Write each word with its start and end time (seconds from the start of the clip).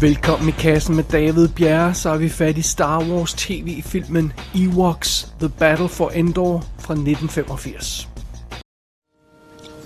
Velkommen 0.00 0.48
i 0.48 0.52
kassen 0.52 0.96
med 0.96 1.04
David 1.04 1.48
Bjerre, 1.48 1.94
så 1.94 2.10
er 2.10 2.16
vi 2.16 2.28
fat 2.28 2.58
i 2.58 2.62
Star 2.62 3.02
Wars 3.02 3.34
tv-filmen 3.34 4.32
Ewoks 4.54 5.28
The 5.40 5.48
Battle 5.48 5.88
for 5.88 6.10
Endor 6.10 6.64
fra 6.78 6.94
1985. 6.94 8.08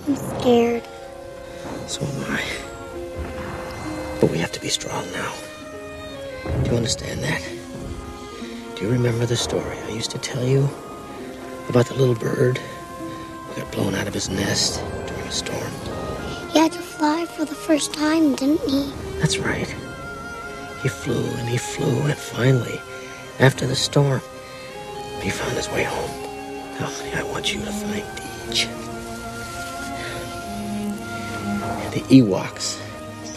I'm 0.07 0.15
scared. 0.15 0.81
So 1.87 2.01
am 2.01 2.35
I. 2.37 2.41
But 4.21 4.31
we 4.31 4.37
have 4.37 4.51
to 4.51 4.61
be 4.61 4.69
strong 4.69 5.05
now. 5.13 5.31
Do 6.63 6.69
you 6.69 6.77
understand 6.77 7.19
that? 7.19 7.41
Do 8.77 8.85
you 8.85 8.91
remember 8.93 9.25
the 9.25 9.35
story 9.35 9.77
I 9.89 9.97
used 9.97 10.11
to 10.11 10.19
tell 10.19 10.47
you 10.47 10.69
about 11.69 11.85
the 11.85 11.95
little 11.95 12.19
bird 12.29 12.59
who 12.59 13.61
got 13.61 13.71
blown 13.71 13.95
out 13.95 14.07
of 14.07 14.13
his 14.13 14.29
nest 14.29 14.83
during 15.07 15.27
a 15.27 15.31
storm? 15.31 15.73
He 16.51 16.59
had 16.59 16.71
to 16.71 16.81
fly 16.97 17.25
for 17.25 17.45
the 17.45 17.55
first 17.67 17.93
time, 17.93 18.35
didn't 18.35 18.69
he? 18.69 18.93
That's 19.19 19.39
right. 19.39 19.75
He 20.83 20.89
flew 20.89 21.25
and 21.37 21.47
he 21.47 21.57
flew, 21.57 22.01
and 22.01 22.17
finally, 22.17 22.79
after 23.39 23.65
the 23.65 23.75
storm, 23.75 24.21
he 25.21 25.29
found 25.29 25.53
his 25.53 25.69
way 25.69 25.85
home. 25.85 26.11
Now, 26.77 26.87
honey, 26.87 27.13
I 27.13 27.23
want 27.23 27.53
you 27.53 27.61
to 27.61 27.71
find 27.71 28.03
Deej. 28.17 28.67
And 31.83 31.93
the 31.93 32.01
Ewoks 32.01 32.77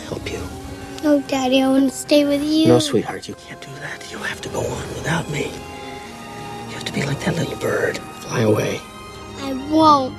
help 0.09 0.28
you. 0.30 0.42
No, 1.04 1.20
Daddy, 1.28 1.62
I 1.62 1.68
want 1.68 1.90
to 1.90 1.96
stay 1.96 2.24
with 2.24 2.42
you. 2.42 2.66
No, 2.66 2.80
sweetheart, 2.80 3.28
you 3.28 3.34
can't 3.37 3.60
do 3.60 3.73
that. 3.74 4.10
You 4.10 4.18
have 4.18 4.40
to 4.40 4.48
go 4.48 4.60
on 4.60 4.88
without 4.88 5.30
me. 5.30 5.45
You 5.45 6.74
have 6.74 6.84
to 6.84 6.92
be 6.92 7.04
like 7.04 7.20
that 7.20 7.37
little 7.37 7.56
bird. 7.59 7.98
Fly 7.98 8.40
away. 8.40 8.80
I 9.38 9.52
won't. 9.71 10.16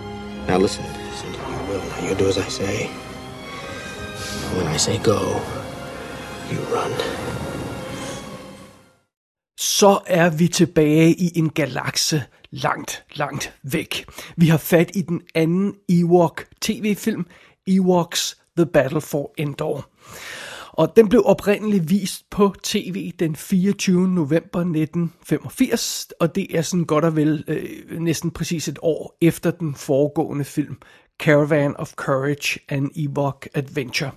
Now 0.47 0.59
listen, 0.59 0.85
Cindy, 1.15 1.37
you 1.37 1.67
will. 1.67 1.83
Now 1.89 2.07
you 2.07 2.15
do 2.15 2.29
as 2.29 2.37
I 2.37 2.47
say. 2.47 2.87
When 4.55 4.67
I 4.67 4.77
say 4.77 4.97
go, 4.99 5.41
you 6.51 6.61
run. 6.75 6.91
Så 9.59 9.99
er 10.07 10.29
vi 10.29 10.47
tilbage 10.47 11.13
i 11.13 11.31
en 11.35 11.49
galakse 11.49 12.23
langt, 12.51 13.03
langt 13.15 13.53
væk. 13.63 14.05
Vi 14.37 14.47
har 14.47 14.57
fat 14.57 14.91
i 14.95 15.01
den 15.01 15.21
anden 15.35 15.75
Ewok 15.89 16.45
tv-film, 16.61 17.25
Ewoks 17.67 18.37
The 18.57 18.65
Battle 18.65 19.01
for 19.01 19.33
Endor. 19.37 19.89
Og 20.71 20.95
den 20.95 21.09
blev 21.09 21.21
oprindeligt 21.25 21.89
vist 21.89 22.29
på 22.29 22.55
tv 22.63 23.11
den 23.19 23.35
24. 23.35 24.07
november 24.07 24.59
1985, 24.59 26.07
og 26.19 26.35
det 26.35 26.57
er 26.57 26.61
sådan 26.61 26.85
godt 26.85 27.05
og 27.05 27.15
vel 27.15 27.43
øh, 27.47 27.99
næsten 27.99 28.31
præcis 28.31 28.67
et 28.67 28.79
år 28.81 29.17
efter 29.21 29.51
den 29.51 29.75
foregående 29.75 30.45
film, 30.45 30.77
Caravan 31.19 31.75
of 31.77 31.93
Courage 31.93 32.59
and 32.69 32.89
Ewok 32.95 33.47
Adventure. 33.53 34.11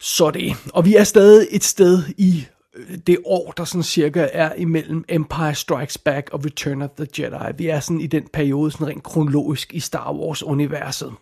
Så 0.00 0.30
det. 0.30 0.56
Og 0.72 0.84
vi 0.84 0.96
er 0.96 1.04
stadig 1.04 1.48
et 1.50 1.64
sted 1.64 2.02
i 2.16 2.46
øh, 2.76 2.98
det 3.06 3.18
år, 3.24 3.52
der 3.56 3.64
sådan 3.64 3.82
cirka 3.82 4.28
er 4.32 4.54
imellem 4.54 5.04
Empire 5.08 5.54
Strikes 5.54 5.98
Back 5.98 6.30
og 6.32 6.44
Return 6.44 6.82
of 6.82 6.90
the 6.96 7.06
Jedi. 7.18 7.52
Vi 7.58 7.66
er 7.66 7.80
sådan 7.80 8.00
i 8.00 8.06
den 8.06 8.28
periode 8.32 8.70
sådan 8.70 8.86
rent 8.86 9.02
kronologisk 9.02 9.74
i 9.74 9.80
Star 9.80 10.12
Wars-universet. 10.12 11.12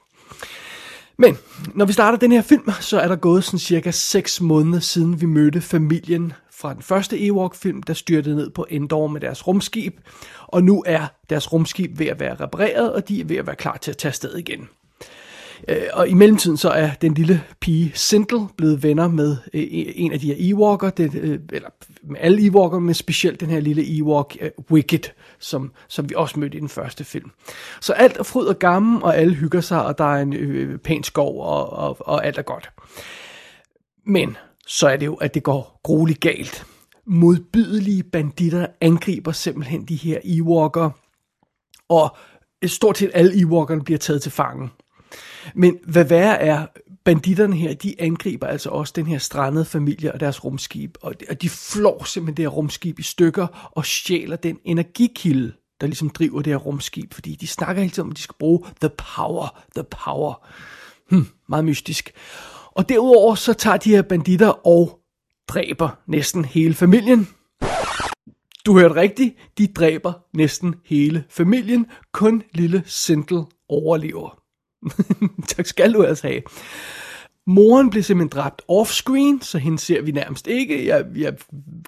Men 1.19 1.39
når 1.75 1.85
vi 1.85 1.93
starter 1.93 2.19
den 2.19 2.33
her 2.33 2.43
film, 2.43 2.71
så 2.81 3.01
er 3.01 3.09
der 3.09 3.17
gået 3.17 3.45
sådan 3.45 3.59
cirka 3.59 3.91
6 3.91 4.41
måneder 4.41 4.81
siden 4.81 5.21
vi 5.21 5.27
mødte 5.27 5.61
familien 5.61 6.33
fra 6.53 6.75
den 6.75 6.83
første 6.83 7.27
Ewok-film, 7.27 7.83
der 7.83 7.95
styrtede 7.95 8.37
ned 8.37 8.51
på 8.51 8.67
Endor 8.71 9.07
med 9.07 9.21
deres 9.21 9.47
rumskib. 9.47 9.97
Og 10.47 10.65
nu 10.65 10.85
er 10.87 11.07
deres 11.31 11.53
rumskib 11.53 11.99
ved 11.99 12.07
at 12.07 12.21
være 12.21 12.35
repareret, 12.35 12.93
og 12.93 13.09
de 13.09 13.21
er 13.21 13.25
ved 13.25 13.37
at 13.37 13.47
være 13.47 13.57
klar 13.57 13.77
til 13.77 13.91
at 13.91 13.97
tage 13.97 14.11
afsted 14.11 14.35
igen. 14.35 14.69
Øh, 15.69 15.83
og 15.93 16.09
i 16.09 16.15
mellemtiden 16.15 16.57
så 16.57 16.69
er 16.69 16.91
den 16.91 17.15
lille 17.15 17.43
pige 17.61 17.93
Sindel 17.95 18.47
blevet 18.57 18.83
venner 18.83 19.09
med 19.09 19.37
øh, 19.55 19.67
en 19.71 20.13
af 20.13 20.21
de 20.21 20.27
her 20.27 20.53
Ewoker, 20.53 20.91
det, 20.91 21.15
øh, 21.15 21.39
eller 21.53 21.69
med 22.03 22.17
alle 22.21 22.47
Ewoker, 22.47 22.79
men 22.79 22.95
specielt 22.95 23.41
den 23.41 23.51
her 23.51 23.61
lille 23.61 23.99
Ewok 23.99 24.37
Wicked, 24.71 25.11
som, 25.39 25.73
som 25.89 26.11
vi 26.11 26.15
også 26.15 26.41
mødte 26.41 26.57
i 26.57 26.61
den 26.61 26.69
første 26.69 27.05
film. 27.05 27.31
Så 27.81 27.93
alt 27.93 28.17
er 28.17 28.23
fryd 28.23 28.47
og 28.47 28.59
gammel, 28.59 29.03
og 29.03 29.17
alle 29.17 29.35
hygger 29.35 29.61
sig, 29.61 29.85
og 29.85 29.99
der 29.99 30.15
er 30.15 30.23
en 30.23 30.33
øh, 30.33 30.79
pæn 30.79 31.03
skov, 31.03 31.43
og, 31.43 31.71
og, 31.71 31.97
og 32.01 32.27
alt 32.27 32.39
er 32.39 32.43
godt. 32.43 32.71
Men 34.07 34.37
så 34.67 34.89
er 34.89 34.97
det 34.97 35.07
jo, 35.07 35.15
at 35.15 35.35
det 35.35 35.43
går 35.43 35.81
grueligt 35.85 36.21
galt. 36.21 36.67
Modbydelige 37.07 38.03
banditter 38.03 38.67
angriber 38.81 39.33
simpelthen 39.33 39.85
de 39.85 39.97
her 39.97 40.19
Ewoker, 40.25 40.91
og 41.89 42.17
stort 42.67 42.99
set 42.99 43.11
alle 43.15 43.41
Ewokerne 43.41 43.85
bliver 43.85 43.99
taget 43.99 44.23
til 44.23 44.33
fange. 44.33 44.69
Men 45.55 45.79
hvad 45.85 46.05
værre 46.05 46.41
er, 46.41 46.67
banditterne 47.05 47.57
her, 47.57 47.75
de 47.75 47.95
angriber 47.99 48.47
altså 48.47 48.71
også 48.71 48.93
den 48.97 49.07
her 49.07 49.19
strandede 49.19 49.65
familie 49.65 50.13
og 50.13 50.21
deres 50.21 50.45
rumskib, 50.45 50.97
og 51.03 51.21
de, 51.21 51.25
og 51.31 51.43
de 51.43 51.49
flår 51.49 52.05
simpelthen 52.05 52.37
det 52.37 52.43
her 52.43 52.49
rumskib 52.49 52.99
i 52.99 53.03
stykker 53.03 53.71
og 53.77 53.87
stjæler 53.87 54.37
den 54.37 54.59
energikilde, 54.65 55.53
der 55.81 55.87
ligesom 55.87 56.11
driver 56.11 56.43
det 56.43 56.53
her 56.53 56.57
rumskib, 56.59 57.15
fordi 57.15 57.35
de 57.35 57.47
snakker 57.47 57.83
hele 57.83 57.93
tiden 57.93 58.07
om, 58.07 58.11
at 58.11 58.17
de 58.17 58.23
skal 58.23 58.35
bruge 58.39 58.65
the 58.81 58.91
power, 59.17 59.63
the 59.77 59.85
power. 60.05 60.47
Hmm, 61.11 61.27
meget 61.49 61.65
mystisk. 61.65 62.13
Og 62.73 62.89
derudover 62.89 63.35
så 63.35 63.53
tager 63.53 63.77
de 63.77 63.91
her 63.91 64.03
banditter 64.03 64.67
og 64.67 65.01
dræber 65.49 65.89
næsten 66.07 66.45
hele 66.45 66.75
familien. 66.75 67.29
Du 68.67 68.79
hørte 68.79 68.95
rigtigt, 68.95 69.35
de 69.59 69.67
dræber 69.67 70.13
næsten 70.35 70.75
hele 70.85 71.25
familien, 71.31 71.87
kun 72.13 72.43
lille 72.53 72.83
Sindel 72.87 73.43
overlever 73.69 74.38
tak 75.57 75.67
skal 75.67 75.95
du 75.95 76.05
altså 76.05 76.27
have. 76.27 76.43
Moren 77.51 77.91
blev 77.91 78.03
simpelthen 78.03 78.41
dræbt 78.41 78.63
off-screen, 78.69 79.43
så 79.43 79.59
hende 79.59 79.79
ser 79.79 80.03
vi 80.03 80.11
nærmest 80.11 80.47
ikke. 80.47 80.87
Jeg, 80.87 81.05
jeg 81.17 81.35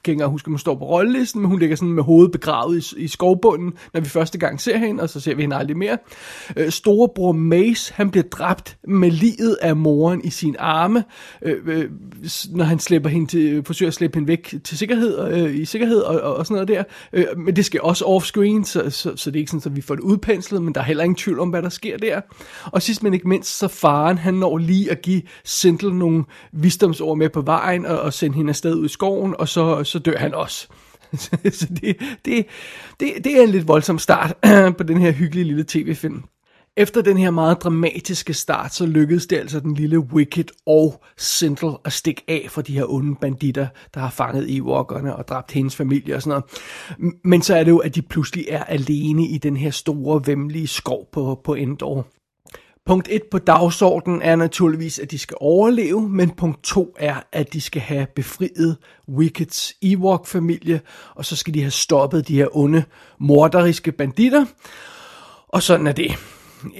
kan 0.04 0.12
ikke 0.12 0.26
huske, 0.26 0.48
om 0.48 0.52
hun 0.52 0.58
står 0.58 0.74
på 0.74 0.84
rollelisten, 0.84 1.40
men 1.40 1.50
hun 1.50 1.58
ligger 1.58 1.76
sådan 1.76 1.92
med 1.92 2.02
hovedet 2.02 2.32
begravet 2.32 2.92
i, 2.92 3.02
i 3.02 3.08
skovbunden, 3.08 3.72
når 3.94 4.00
vi 4.00 4.08
første 4.08 4.38
gang 4.38 4.60
ser 4.60 4.76
hende, 4.76 5.02
og 5.02 5.08
så 5.08 5.20
ser 5.20 5.34
vi 5.34 5.42
hende 5.42 5.56
aldrig 5.56 5.76
mere. 5.76 5.98
Øh, 6.56 6.70
storebror 6.70 7.32
Mace, 7.32 7.92
han 7.94 8.10
bliver 8.10 8.24
dræbt 8.24 8.76
med 8.88 9.10
livet 9.10 9.56
af 9.62 9.76
moren 9.76 10.20
i 10.24 10.30
sin 10.30 10.56
arme, 10.58 11.04
øh, 11.42 11.56
øh, 11.66 11.90
når 12.50 12.64
han 12.64 12.78
slipper 12.78 13.10
hende 13.10 13.26
til, 13.26 13.64
forsøger 13.64 13.90
at 13.90 13.94
slippe 13.94 14.16
hende 14.16 14.28
væk 14.28 14.54
til 14.64 14.78
sikkerhed, 14.78 15.32
øh, 15.32 15.56
i 15.56 15.64
sikkerhed 15.64 16.00
og, 16.00 16.20
og, 16.20 16.36
og 16.36 16.46
sådan 16.46 16.54
noget 16.54 16.68
der. 16.68 16.84
Øh, 17.12 17.38
men 17.38 17.56
det 17.56 17.64
skal 17.64 17.80
også 17.80 18.04
off-screen, 18.04 18.64
så, 18.64 18.90
så, 18.90 19.16
så 19.16 19.30
det 19.30 19.36
er 19.36 19.40
ikke 19.40 19.50
sådan, 19.50 19.72
at 19.72 19.76
vi 19.76 19.80
får 19.80 19.94
det 19.94 20.02
udpenslet, 20.02 20.62
men 20.62 20.74
der 20.74 20.80
er 20.80 20.84
heller 20.84 21.04
ingen 21.04 21.16
tvivl 21.16 21.40
om, 21.40 21.48
hvad 21.48 21.62
der 21.62 21.68
sker 21.68 21.96
der. 21.96 22.20
Og 22.64 22.82
sidst 22.82 23.02
men 23.02 23.14
ikke 23.14 23.28
mindst, 23.28 23.58
så 23.58 23.68
faren, 23.68 24.18
han 24.18 24.34
når 24.34 24.58
lige 24.58 24.90
at 24.90 25.02
give 25.02 25.22
Sindel 25.50 25.94
nogle 25.94 26.24
visdomsord 26.52 27.18
med 27.18 27.28
på 27.28 27.40
vejen, 27.40 27.86
og, 27.86 28.00
og 28.00 28.12
sende 28.12 28.36
hende 28.36 28.50
afsted 28.50 28.74
ud 28.74 28.84
i 28.84 28.88
skoven, 28.88 29.34
og 29.38 29.48
så, 29.48 29.84
så 29.84 29.98
dør 29.98 30.18
han 30.18 30.34
også. 30.34 30.68
så 31.58 31.66
det, 31.82 31.96
det, 32.24 32.46
det, 33.00 33.12
det 33.24 33.38
er 33.38 33.42
en 33.42 33.50
lidt 33.50 33.68
voldsom 33.68 33.98
start 33.98 34.36
på 34.78 34.82
den 34.82 35.00
her 35.00 35.12
hyggelige 35.12 35.44
lille 35.44 35.64
tv-film. 35.68 36.22
Efter 36.76 37.02
den 37.02 37.16
her 37.16 37.30
meget 37.30 37.62
dramatiske 37.62 38.34
start, 38.34 38.74
så 38.74 38.86
lykkedes 38.86 39.26
det 39.26 39.36
altså 39.36 39.60
den 39.60 39.74
lille 39.74 39.98
Wicked 39.98 40.44
og 40.66 41.02
Sindel 41.16 41.70
at 41.84 41.92
stikke 41.92 42.22
af 42.28 42.46
fra 42.50 42.62
de 42.62 42.72
her 42.72 42.92
onde 42.92 43.16
banditter, 43.20 43.66
der 43.94 44.00
har 44.00 44.10
fanget 44.10 44.56
Ewokkerne 44.56 45.16
og 45.16 45.28
dræbt 45.28 45.52
hendes 45.52 45.76
familie 45.76 46.14
og 46.14 46.22
sådan 46.22 46.42
noget. 46.98 47.14
Men 47.24 47.42
så 47.42 47.54
er 47.56 47.64
det 47.64 47.70
jo, 47.70 47.78
at 47.78 47.94
de 47.94 48.02
pludselig 48.02 48.46
er 48.48 48.64
alene 48.64 49.26
i 49.26 49.38
den 49.38 49.56
her 49.56 49.70
store, 49.70 50.26
vemmelige 50.26 50.66
skov 50.66 51.08
på, 51.12 51.40
på 51.44 51.54
Endor. 51.54 52.06
Punkt 52.86 53.08
1 53.10 53.22
på 53.30 53.38
dagsordenen 53.38 54.22
er 54.22 54.36
naturligvis, 54.36 54.98
at 54.98 55.10
de 55.10 55.18
skal 55.18 55.36
overleve, 55.40 56.08
men 56.08 56.30
punkt 56.30 56.62
2 56.62 56.94
er, 56.98 57.14
at 57.32 57.52
de 57.52 57.60
skal 57.60 57.82
have 57.82 58.06
befriet 58.16 58.76
Wickets 59.08 59.74
Ewok-familie, 59.82 60.80
og 61.14 61.24
så 61.24 61.36
skal 61.36 61.54
de 61.54 61.60
have 61.60 61.70
stoppet 61.70 62.28
de 62.28 62.36
her 62.36 62.56
onde, 62.56 62.84
morderiske 63.18 63.92
banditter. 63.92 64.44
Og 65.48 65.62
sådan 65.62 65.86
er 65.86 65.92
det. 65.92 66.12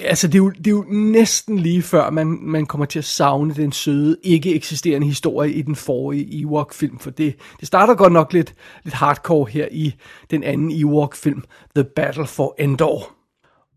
Altså, 0.03 0.27
det 0.27 0.35
er, 0.35 0.39
jo, 0.39 0.51
det 0.51 0.67
er 0.67 0.71
jo 0.71 0.85
næsten 0.89 1.59
lige 1.59 1.83
før, 1.83 2.11
man, 2.11 2.39
man 2.43 2.67
kommer 2.67 2.87
til 2.87 2.99
at 2.99 3.05
savne 3.05 3.55
den 3.55 3.73
søde, 3.73 4.17
ikke 4.23 4.55
eksisterende 4.55 5.07
historie 5.07 5.53
i 5.53 5.63
den 5.63 5.77
forrige 5.77 6.41
Ewok-film, 6.41 6.99
for 6.99 7.11
det, 7.11 7.37
det 7.61 7.67
starter 7.69 7.95
godt 7.95 8.13
nok 8.13 8.33
lidt, 8.33 8.55
lidt 8.85 8.95
hardcore 8.95 9.51
her 9.51 9.69
i 9.71 9.95
den 10.31 10.45
anden 10.45 10.71
Ewok-film, 10.71 11.45
The 11.75 11.85
Battle 11.85 12.27
for 12.27 12.55
Endor. 12.59 13.20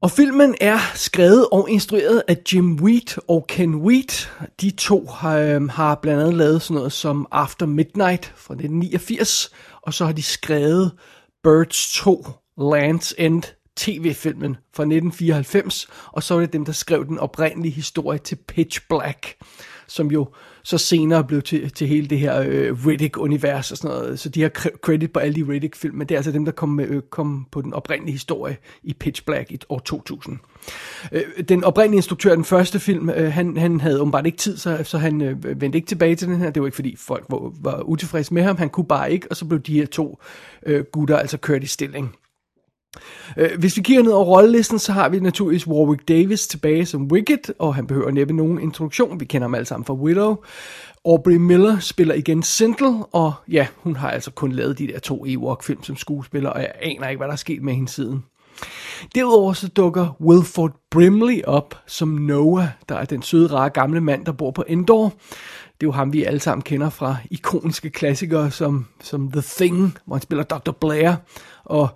Og 0.04 0.12
filmen 0.12 0.56
er 0.62 0.80
skrevet 0.96 1.48
og 1.52 1.70
instrueret 1.70 2.24
af 2.28 2.38
Jim 2.54 2.76
Wheat 2.76 3.20
og 3.28 3.46
Ken 3.48 3.76
Wheat. 3.76 4.32
De 4.62 4.72
to 4.72 5.06
har, 5.06 5.38
øh, 5.38 5.70
har 5.70 5.96
blandt 5.96 6.22
andet 6.22 6.34
lavet 6.34 6.62
sådan 6.62 6.76
noget 6.76 6.92
som 6.92 7.28
After 7.32 7.66
Midnight 7.66 8.26
fra 8.36 8.54
1989, 8.54 9.52
og 9.82 9.94
så 9.94 10.06
har 10.06 10.12
de 10.12 10.24
skrevet 10.24 10.92
Birds 11.44 11.94
2 11.94 12.26
Land's 12.60 13.14
End 13.18 13.44
tv-filmen 13.76 14.58
fra 14.76 14.84
1994, 14.84 15.88
og 16.12 16.24
så 16.24 16.34
var 16.34 16.42
det 16.42 16.54
dem, 16.54 16.66
der 16.66 16.72
skrev 16.72 17.06
den 17.06 17.20
oprindelige 17.20 17.74
historie 17.74 18.20
til 18.20 18.36
Pitch 18.48 18.82
Black, 18.90 19.36
som 19.88 20.12
jo 20.12 20.28
så 20.64 20.78
senere 20.78 21.24
blev 21.24 21.42
til, 21.42 21.72
til 21.72 21.88
hele 21.88 22.08
det 22.08 22.20
her 22.20 22.44
øh, 22.48 22.88
Riddick-univers 22.88 23.72
og 23.72 23.78
sådan 23.78 23.98
noget. 23.98 24.20
Så 24.20 24.30
de 24.30 24.42
har 24.42 24.50
credit 24.84 25.12
på 25.12 25.20
alle 25.20 25.36
de 25.36 25.52
Riddick-film, 25.52 25.96
men 25.96 26.08
det 26.08 26.16
er 26.16 26.20
altså 26.20 26.32
dem, 26.32 26.46
der 26.46 26.52
kom, 26.52 26.70
med, 26.70 26.88
øh, 26.88 27.02
kom 27.02 27.48
på 27.52 27.62
den 27.62 27.74
oprindelige 27.74 28.14
historie 28.14 28.58
i 28.84 28.94
Pitch 28.94 29.26
Black 29.26 29.52
i 29.52 29.60
år 29.70 29.80
2000. 29.80 30.38
Øh, 31.12 31.22
den 31.50 31.64
oprindelige 31.64 31.98
instruktør 31.98 32.36
den 32.36 32.46
første 32.46 32.80
film, 32.80 33.10
øh, 33.10 33.32
han, 33.32 33.58
han 33.58 33.82
havde 33.82 34.02
åbenbart 34.02 34.26
ikke 34.26 34.38
tid, 34.38 34.58
så, 34.58 34.84
så 34.84 34.98
han 34.98 35.22
øh, 35.22 35.62
vendte 35.62 35.78
ikke 35.78 35.88
tilbage 35.88 36.16
til 36.16 36.28
den 36.28 36.38
her. 36.38 36.50
Det 36.50 36.62
var 36.62 36.68
ikke 36.68 36.76
fordi 36.76 36.96
folk 36.96 37.26
var, 37.30 37.52
var 37.62 37.82
utilfredse 37.82 38.34
med 38.34 38.44
ham, 38.44 38.58
han 38.58 38.70
kunne 38.70 38.88
bare 38.88 39.12
ikke, 39.12 39.28
og 39.30 39.36
så 39.36 39.46
blev 39.46 39.60
de 39.62 39.74
her 39.74 39.86
to 39.86 40.20
øh, 40.66 40.84
gutter 40.92 41.18
altså 41.18 41.38
kørt 41.38 41.64
i 41.64 41.68
stilling. 41.68 42.16
Øh, 43.38 43.50
hvis 43.60 43.78
vi 43.78 43.82
kigger 43.82 44.04
ned 44.04 44.12
over 44.12 44.26
rollelisten, 44.26 44.80
så 44.80 44.92
har 44.92 45.10
vi 45.10 45.20
naturligvis 45.20 45.68
Warwick 45.68 46.08
Davis 46.08 46.48
tilbage 46.48 46.86
som 46.86 47.04
Wicked, 47.04 47.54
og 47.60 47.76
han 47.76 47.88
behøver 47.88 48.12
næppe 48.12 48.34
nogen 48.34 48.60
introduktion. 48.60 49.20
Vi 49.20 49.26
kender 49.26 49.48
ham 49.48 49.56
alle 49.56 49.66
sammen 49.66 49.86
fra 49.86 49.94
Widow. 49.94 50.36
Aubrey 51.06 51.36
Miller 51.36 51.80
spiller 51.80 52.16
igen 52.16 52.44
Sindel, 52.44 52.96
og 53.12 53.34
ja, 53.52 53.68
hun 53.76 53.96
har 53.96 54.10
altså 54.10 54.32
kun 54.32 54.52
lavet 54.52 54.80
de 54.80 54.88
der 54.88 55.00
to 55.00 55.26
Ewok-film 55.28 55.84
som 55.84 55.96
skuespiller, 55.96 56.50
og 56.50 56.60
jeg 56.60 56.72
aner 56.82 57.10
ikke, 57.10 57.20
hvad 57.20 57.28
der 57.28 57.34
er 57.34 57.38
sket 57.38 57.64
med 57.64 57.74
hende 57.74 57.90
siden. 57.90 58.24
Derudover 59.16 59.54
så 59.54 59.68
dukker 59.68 60.22
Wilford 60.22 60.72
Brimley 60.92 61.42
op 61.44 61.76
som 61.88 62.08
Noah, 62.08 62.68
der 62.90 62.96
er 62.96 63.06
den 63.06 63.22
søde, 63.22 63.48
rare 63.48 63.70
gamle 63.70 64.02
mand, 64.02 64.26
der 64.26 64.32
bor 64.32 64.52
på 64.52 64.64
Endor. 64.68 65.14
Det 65.74 65.86
er 65.86 65.88
jo 65.88 65.92
ham, 65.92 66.14
vi 66.14 66.24
alle 66.24 66.40
sammen 66.40 66.62
kender 66.62 66.90
fra 66.90 67.16
ikoniske 67.32 67.90
klassikere 67.90 68.52
som, 68.52 68.86
som 69.02 69.32
The 69.32 69.42
Thing, 69.42 69.98
hvor 70.06 70.16
han 70.16 70.22
spiller 70.22 70.44
Dr. 70.44 70.72
Blair. 70.72 71.16
Og 71.66 71.90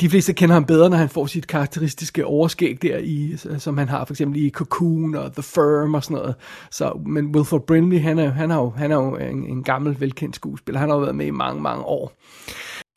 de 0.00 0.10
fleste 0.10 0.32
kender 0.32 0.54
ham 0.54 0.64
bedre, 0.64 0.90
når 0.90 0.96
han 0.96 1.08
får 1.08 1.26
sit 1.26 1.46
karakteristiske 1.46 2.26
overskæg 2.26 2.82
der, 2.82 2.98
i, 2.98 3.36
som 3.58 3.78
han 3.78 3.88
har 3.88 4.04
for 4.04 4.14
eksempel 4.14 4.44
i 4.44 4.50
Cocoon 4.50 5.14
og 5.14 5.32
The 5.32 5.42
Firm 5.42 5.94
og 5.94 6.04
sådan 6.04 6.16
noget. 6.16 6.34
Så, 6.70 7.00
men 7.06 7.26
Wilford 7.26 7.66
Brimley, 7.66 8.00
han 8.00 8.18
er, 8.18 8.30
han 8.30 8.50
er 8.50 8.56
jo, 8.56 8.70
han 8.70 8.92
er 8.92 8.96
jo 8.96 9.16
en, 9.16 9.46
en 9.46 9.62
gammel, 9.62 10.00
velkendt 10.00 10.36
skuespiller. 10.36 10.80
Han 10.80 10.88
har 10.88 10.96
jo 10.96 11.02
været 11.02 11.16
med 11.16 11.26
i 11.26 11.30
mange, 11.30 11.62
mange 11.62 11.84
år. 11.84 12.12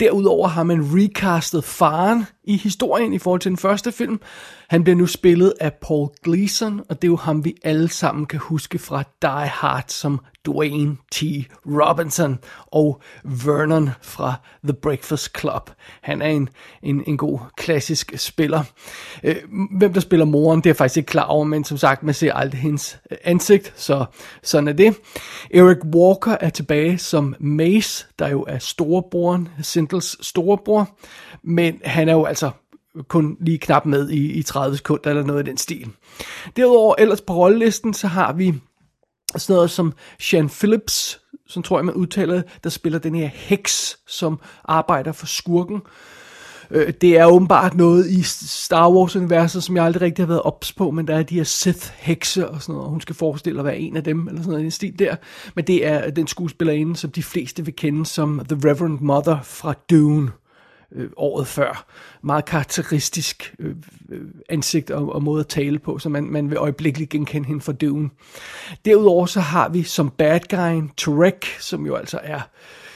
Derudover 0.02 0.48
har 0.48 0.64
man 0.64 0.82
recastet 0.82 1.64
faren 1.64 2.26
i 2.44 2.58
historien 2.58 3.14
i 3.14 3.20
forhold 3.20 3.42
til 3.42 3.50
den 3.50 3.58
første 3.58 3.92
film. 3.92 4.22
Han 4.70 4.84
bliver 4.84 4.96
nu 4.96 5.06
spillet 5.06 5.54
af 5.60 5.74
Paul 5.74 6.10
Gleason, 6.24 6.82
og 6.90 7.02
det 7.02 7.08
er 7.08 7.12
jo 7.12 7.16
ham, 7.16 7.46
vi 7.46 7.56
alle 7.64 7.90
sammen 7.90 8.26
kan 8.26 8.40
huske 8.40 8.80
fra 8.80 9.04
Die 9.22 9.50
Hard 9.50 9.86
som 9.88 10.20
Dwayne 10.46 10.98
T. 11.12 11.24
Robinson 11.66 12.40
og 12.72 13.02
Vernon 13.24 13.90
fra 14.02 14.34
The 14.64 14.74
Breakfast 14.74 15.40
Club. 15.40 15.70
Han 16.02 16.22
er 16.22 16.28
en, 16.28 16.50
en, 16.84 17.04
en 17.08 17.18
god 17.18 17.40
klassisk 17.58 18.14
spiller. 18.16 18.64
Øh, 19.24 19.36
hvem 19.78 19.94
der 19.94 20.00
spiller 20.00 20.26
moren, 20.26 20.60
det 20.60 20.66
er 20.66 20.70
jeg 20.70 20.76
faktisk 20.76 20.98
ikke 20.98 21.08
klar 21.08 21.26
over, 21.26 21.44
men 21.44 21.64
som 21.64 21.78
sagt, 21.78 22.04
man 22.04 22.14
ser 22.14 22.34
aldrig 22.34 22.62
hendes 22.62 23.00
øh, 23.12 23.18
ansigt, 23.24 23.74
så 23.76 24.06
sådan 24.44 24.68
er 24.68 24.74
det. 24.74 24.96
Eric 25.54 25.78
Walker 25.96 26.38
er 26.40 26.50
tilbage 26.50 26.98
som 26.98 27.36
Mace, 27.40 28.08
der 28.20 28.28
jo 28.28 28.46
er 28.48 28.58
storebroren, 28.58 29.50
Sindels 29.62 30.26
storebror, 30.28 30.90
men 31.44 31.82
han 31.84 32.10
er 32.10 32.14
jo 32.14 32.26
altså 32.26 32.52
kun 33.08 33.38
lige 33.40 33.58
knap 33.58 33.86
med 33.86 34.10
i, 34.10 34.32
i 34.32 34.44
30 34.44 34.78
sekunder 34.78 35.10
eller 35.10 35.24
noget 35.24 35.48
i 35.48 35.50
den 35.50 35.58
stil. 35.58 35.90
Derudover 36.56 36.96
ellers 36.98 37.22
på 37.22 37.34
rollelisten, 37.34 37.94
så 37.94 38.08
har 38.08 38.34
vi 38.34 38.54
sådan 39.40 39.54
noget 39.54 39.70
som 39.70 39.94
Sean 40.20 40.50
Phillips, 40.50 41.20
som 41.48 41.64
tror 41.64 41.78
jeg 41.78 41.86
man 41.86 41.96
udtaler, 41.96 42.42
der 42.64 42.70
spiller 42.70 43.00
den 43.00 43.16
her 43.16 43.30
heks, 43.34 43.98
som 44.08 44.40
arbejder 44.66 45.12
for 45.12 45.26
skurken. 45.26 45.82
Øh, 46.72 46.94
det 47.02 47.18
er 47.18 47.26
åbenbart 47.26 47.74
noget 47.76 48.10
i 48.10 48.24
Star 48.24 48.90
Wars-universet, 48.90 49.64
som 49.64 49.76
jeg 49.76 49.86
aldrig 49.86 50.02
rigtig 50.02 50.24
har 50.24 50.28
været 50.28 50.42
ops 50.42 50.74
på, 50.74 50.92
men 50.92 51.08
der 51.08 51.16
er 51.16 51.24
de 51.24 51.36
her 51.36 51.44
Sith-hekse 51.44 52.48
og 52.48 52.62
sådan 52.62 52.74
noget, 52.74 52.86
og 52.86 52.90
hun 52.90 53.02
skal 53.02 53.16
forestille 53.16 53.60
at 53.60 53.66
være 53.66 53.78
en 53.78 53.98
af 53.98 54.04
dem, 54.04 54.28
eller 54.28 54.42
sådan 54.42 54.50
noget 54.50 54.62
i 54.62 54.64
den 54.64 54.72
stil 54.72 55.00
der. 55.00 55.16
Men 55.56 55.68
det 55.68 55.86
er 55.86 56.10
den 56.10 56.28
skuespillerinde, 56.28 56.96
som 56.96 57.12
de 57.12 57.24
fleste 57.24 57.66
vil 57.66 57.76
kende 57.76 58.06
som 58.06 58.42
The 58.50 58.70
Reverend 58.70 59.00
Mother 59.00 59.38
fra 59.44 59.74
Dune 59.90 60.32
øh, 60.96 61.10
året 61.18 61.48
før. 61.48 61.86
Meget 62.24 62.46
karakteristisk 62.46 63.56
øh, 63.60 63.76
øh, 64.10 64.22
ansigt 64.50 64.92
og, 64.92 65.14
og 65.14 65.24
måde 65.24 65.40
at 65.40 65.48
tale 65.48 65.80
på, 65.80 66.00
så 66.00 66.10
man, 66.10 66.24
man 66.24 66.50
vil 66.50 66.58
øjeblikkeligt 66.58 67.10
genkende 67.10 67.48
hende 67.48 67.62
fra 67.62 67.74
Dune. 67.74 68.10
Derudover 68.86 69.26
så 69.26 69.40
har 69.40 69.70
vi 69.70 69.84
som 69.84 70.10
bad 70.10 70.40
guy 70.50 70.90
Turek, 70.98 71.46
som 71.60 71.86
jo 71.86 71.96
altså 71.96 72.20
er 72.24 72.42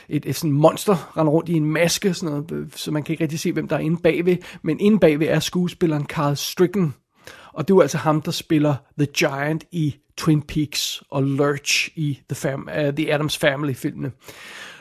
et, 0.09 0.25
et 0.25 0.36
sådan 0.36 0.51
monster, 0.51 1.18
render 1.18 1.33
rundt 1.33 1.50
i 1.50 1.53
en 1.53 1.65
maske, 1.65 2.13
sådan 2.13 2.36
noget, 2.36 2.51
øh, 2.51 2.68
så 2.75 2.92
man 2.92 3.03
kan 3.03 3.13
ikke 3.13 3.24
rigtig 3.24 3.39
se, 3.39 3.51
hvem 3.51 3.68
der 3.68 3.75
er 3.75 3.80
inde 3.80 4.01
bagved. 4.01 4.38
Men 4.62 4.80
inde 4.80 5.00
bagved 5.00 5.27
er 5.27 5.39
skuespilleren 5.39 6.06
Carl 6.06 6.36
Stricken, 6.36 6.94
og 7.53 7.68
det 7.68 7.74
er 7.74 7.77
jo 7.77 7.81
altså 7.81 7.98
ham, 7.98 8.21
der 8.21 8.31
spiller 8.31 8.75
The 8.98 9.07
Giant 9.18 9.63
i 9.71 9.95
Twin 10.18 10.41
Peaks 10.41 11.03
og 11.09 11.24
Lurch 11.24 11.89
i 11.95 12.19
The, 12.30 12.50
Fam- 12.50 12.88
uh, 12.88 12.94
The 12.94 13.13
Adams 13.13 13.38
Family-filmene. 13.38 14.12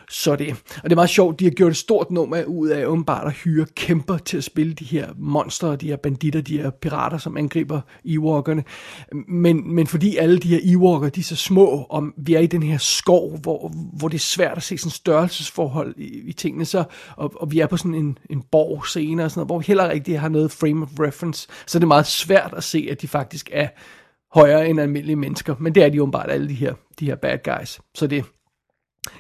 Så 0.09 0.37
det. 0.37 0.51
Og 0.51 0.83
det 0.83 0.93
er 0.93 0.95
meget 0.95 1.11
sjovt, 1.11 1.41
de 1.41 1.45
har 1.45 1.51
gjort 1.51 1.71
et 1.71 1.77
stort 1.77 2.11
nummer 2.11 2.45
ud 2.45 2.69
af 2.69 2.87
åbenbart 2.87 3.27
at 3.27 3.33
hyre 3.33 3.67
kæmper 3.75 4.19
til 4.19 4.37
at 4.37 4.45
spille 4.45 4.75
de 4.75 4.85
her 4.85 5.09
monster, 5.17 5.77
de 5.77 5.87
her 5.87 5.97
banditter, 5.97 6.41
de 6.41 6.63
her 6.63 6.71
pirater, 6.71 7.19
som 7.19 7.37
angriber 7.37 7.81
Ewokerne. 8.05 8.65
Men, 9.29 9.75
men 9.75 9.87
fordi 9.87 10.17
alle 10.17 10.39
de 10.39 10.49
her 10.49 10.61
Ewoker, 10.63 11.09
de 11.09 11.21
er 11.21 11.25
så 11.25 11.37
små, 11.37 11.87
og 11.91 12.05
vi 12.17 12.35
er 12.35 12.41
i 12.41 12.47
den 12.47 12.63
her 12.63 12.79
skov, 12.79 13.39
hvor, 13.39 13.73
hvor 13.93 14.09
det 14.09 14.17
er 14.17 14.21
svært 14.21 14.57
at 14.57 14.63
se 14.63 14.79
sådan 14.79 14.91
størrelsesforhold 14.91 15.95
i, 15.97 16.29
i 16.29 16.33
tingene, 16.33 16.65
så, 16.65 16.85
og, 17.17 17.33
og 17.37 17.53
vi 17.53 17.61
er 17.61 17.67
på 17.67 17.77
sådan 17.77 17.95
en, 17.95 18.19
en 18.31 18.43
borg 18.53 18.87
scene 18.87 19.25
og 19.25 19.31
sådan 19.31 19.39
noget, 19.39 19.49
hvor 19.49 19.59
vi 19.59 19.65
heller 19.67 19.91
ikke 19.91 20.19
har 20.19 20.29
noget 20.29 20.51
frame 20.51 20.83
of 20.83 20.89
reference, 21.01 21.49
så 21.67 21.79
det 21.79 21.85
er 21.85 21.89
meget 21.89 22.07
svært 22.07 22.55
at 22.57 22.65
se, 22.65 22.89
at 22.91 23.03
de 23.03 23.09
faktisk 23.09 23.51
er 23.53 23.69
højere 24.35 24.69
end 24.69 24.81
almindelige 24.81 25.17
mennesker. 25.17 25.55
Men 25.59 25.75
det 25.75 25.83
er 25.85 25.89
de 25.89 26.03
åbenbart 26.03 26.31
alle 26.31 26.49
de 26.49 26.55
her, 26.55 26.75
de 27.01 27.07
her 27.07 27.17
bad 27.17 27.39
guys. 27.45 27.81
Så 27.95 28.07
det, 28.07 28.25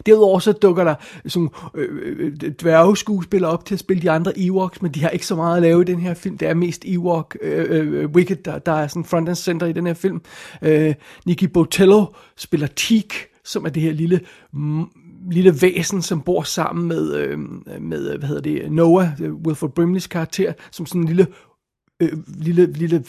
Derudover 0.06 0.38
så 0.38 0.52
dukker 0.52 0.84
der 0.84 0.94
sådan 1.26 1.50
øh, 1.75 1.88
øh 2.19 2.32
dværgeskuespillere 2.60 3.50
op 3.50 3.64
til 3.64 3.75
at 3.75 3.78
spille 3.78 4.02
de 4.02 4.10
andre 4.10 4.32
Ewoks, 4.36 4.82
men 4.82 4.92
de 4.92 5.02
har 5.02 5.08
ikke 5.08 5.26
så 5.26 5.36
meget 5.36 5.56
at 5.56 5.62
lave 5.62 5.82
i 5.82 5.84
den 5.84 6.00
her 6.00 6.14
film. 6.14 6.38
Det 6.38 6.48
er 6.48 6.54
mest 6.54 6.84
Ewok 6.86 7.36
øh, 7.42 7.66
øh, 7.70 8.10
Wicked, 8.10 8.36
der, 8.36 8.58
der 8.58 8.72
er 8.72 8.86
sådan 8.86 9.04
front 9.04 9.28
and 9.28 9.36
center 9.36 9.66
i 9.66 9.72
den 9.72 9.86
her 9.86 9.94
film. 9.94 10.20
Øh, 10.62 10.94
Nikki 11.26 11.46
Botello 11.46 12.06
spiller 12.36 12.66
Teak, 12.66 13.14
som 13.44 13.64
er 13.64 13.69
det 13.69 13.82
her 13.82 13.92
lille 13.92 14.20
lille 15.31 15.54
væsen, 15.62 16.02
som 16.02 16.20
bor 16.20 16.42
sammen 16.42 16.88
med, 16.88 17.14
øh, 17.14 17.38
med 17.80 18.19
hvad 18.19 18.28
hedder 18.28 18.42
det, 18.42 18.72
Noah, 18.72 19.08
Wilford 19.46 19.70
Brimleys 19.70 20.06
karakter, 20.06 20.52
som 20.70 20.87
sådan 20.87 21.00
en 21.00 21.06
lille 21.06 21.26
øh, 22.10 22.18
lille, 22.26 22.72
lille, 22.72 23.04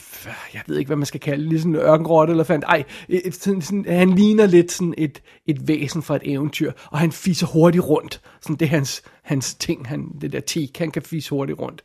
jeg 0.53 0.61
ved 0.67 0.77
ikke, 0.77 0.89
hvad 0.89 0.97
man 0.97 1.05
skal 1.05 1.19
kalde 1.19 1.49
det, 1.49 1.59
sådan 1.59 1.75
en 1.75 1.81
ørkenrotte 1.81 2.31
eller 2.31 2.43
fandt. 2.43 2.65
Ej, 2.67 2.83
et, 3.09 3.35
sådan, 3.35 3.61
sådan, 3.61 3.85
han 3.87 4.09
ligner 4.09 4.45
lidt 4.45 4.71
sådan 4.71 4.93
et, 4.97 5.21
et 5.45 5.67
væsen 5.67 6.01
fra 6.01 6.15
et 6.15 6.21
eventyr, 6.25 6.71
og 6.91 6.99
han 6.99 7.11
fiser 7.11 7.47
hurtigt 7.47 7.83
rundt. 7.83 8.21
Sådan, 8.41 8.55
det 8.55 8.65
er 8.65 8.69
hans, 8.69 9.01
hans 9.23 9.55
ting, 9.55 9.87
han, 9.87 10.07
det 10.21 10.31
der 10.31 10.39
tik, 10.39 10.77
han 10.77 10.91
kan 10.91 11.01
fise 11.01 11.29
hurtigt 11.29 11.59
rundt. 11.59 11.83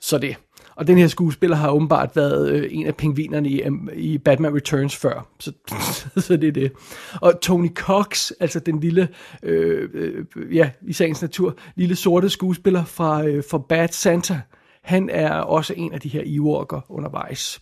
Så 0.00 0.18
det. 0.18 0.36
Og 0.76 0.86
den 0.86 0.98
her 0.98 1.06
skuespiller 1.06 1.56
har 1.56 1.70
åbenbart 1.70 2.16
været 2.16 2.50
øh, 2.50 2.68
en 2.70 2.86
af 2.86 2.96
pingvinerne 2.96 3.48
i, 3.48 3.68
um, 3.68 3.90
i 3.94 4.18
Batman 4.18 4.54
Returns 4.54 4.96
før. 4.96 5.28
Så, 5.40 5.52
så 6.26 6.36
det 6.36 6.48
er 6.48 6.52
det. 6.52 6.72
Og 7.20 7.40
Tony 7.40 7.74
Cox, 7.74 8.30
altså 8.40 8.60
den 8.60 8.80
lille, 8.80 9.08
øh, 9.42 9.88
øh, 9.94 10.24
ja, 10.56 10.70
i 10.82 10.92
sagens 10.92 11.22
natur, 11.22 11.56
lille 11.76 11.96
sorte 11.96 12.30
skuespiller 12.30 12.84
fra, 12.84 13.24
øh, 13.24 13.44
fra 13.50 13.58
Bad 13.58 13.88
Santa, 13.88 14.40
han 14.86 15.10
er 15.10 15.30
også 15.30 15.74
en 15.76 15.92
af 15.92 16.00
de 16.00 16.08
her 16.08 16.22
Ewoker 16.26 16.80
undervejs. 16.88 17.60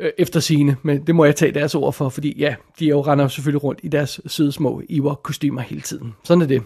Øh, 0.00 0.12
efter 0.18 0.40
sine, 0.40 0.76
men 0.82 1.06
det 1.06 1.14
må 1.14 1.24
jeg 1.24 1.36
tage 1.36 1.52
deres 1.52 1.74
ord 1.74 1.92
for, 1.92 2.08
fordi 2.08 2.38
ja, 2.38 2.54
de 2.78 2.84
er 2.84 2.88
jo 2.88 3.00
render 3.00 3.28
selvfølgelig 3.28 3.64
rundt 3.64 3.80
i 3.82 3.88
deres 3.88 4.20
søde 4.26 4.52
små 4.52 4.82
Ewok-kostymer 4.90 5.60
hele 5.60 5.80
tiden. 5.80 6.14
Sådan 6.24 6.42
er 6.42 6.46
det. 6.46 6.62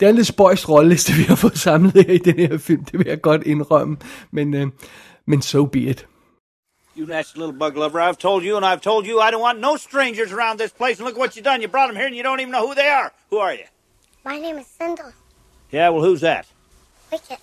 Det 0.00 0.06
er 0.06 0.10
en 0.10 0.16
lidt 0.16 0.26
spøjs 0.26 0.68
rolleliste, 0.68 1.12
vi 1.20 1.22
har 1.22 1.34
fået 1.34 1.58
samlet 1.58 1.92
her 1.92 2.14
i 2.14 2.18
den 2.18 2.38
her 2.38 2.58
film, 2.58 2.84
det 2.84 2.98
vil 2.98 3.06
jeg 3.06 3.20
godt 3.20 3.42
indrømme, 3.42 3.96
men, 4.30 4.62
uh, 4.62 4.68
men 5.26 5.42
so 5.42 5.64
be 5.64 5.80
it. 5.80 6.06
You 6.96 7.06
nasty 7.06 7.36
little 7.38 7.58
bug 7.58 7.74
lover, 7.74 8.10
I've 8.10 8.18
told 8.18 8.44
you 8.44 8.56
and 8.56 8.66
I've 8.66 8.80
told 8.80 9.06
you 9.06 9.20
I 9.20 9.30
don't 9.30 9.42
want 9.42 9.60
no 9.60 9.76
strangers 9.76 10.32
around 10.32 10.58
this 10.58 10.72
place, 10.72 11.00
and 11.00 11.06
look 11.08 11.18
what 11.18 11.34
you 11.36 11.42
done. 11.42 11.62
You 11.62 11.68
brought 11.68 11.88
them 11.88 11.96
here 11.96 12.06
and 12.06 12.16
you 12.16 12.24
don't 12.24 12.40
even 12.40 12.52
know 12.52 12.66
who 12.68 12.74
they 12.74 12.88
are. 12.88 13.12
Who 13.30 13.38
are 13.38 13.54
you? 13.54 13.66
My 14.24 14.38
name 14.40 14.58
is 14.58 14.66
Sindel. 14.80 15.12
Yeah, 15.72 15.88
well, 15.92 16.04
who's 16.06 16.20
that? 16.20 16.46
Wicket. 17.12 17.38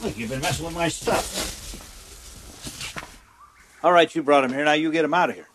Wicked. 0.00 0.04
Look, 0.04 0.18
you've 0.18 0.30
been 0.30 0.40
messing 0.40 0.66
with 0.66 0.74
my 0.74 0.88
stuff. 0.88 1.48
All 3.82 3.92
right, 3.92 4.14
you 4.14 4.22
brought 4.22 4.44
him 4.44 4.52
here. 4.52 4.64
Now 4.64 4.72
you 4.72 4.92
get 4.92 5.04
him 5.04 5.14
out 5.14 5.30
of 5.30 5.36
here. 5.36 5.48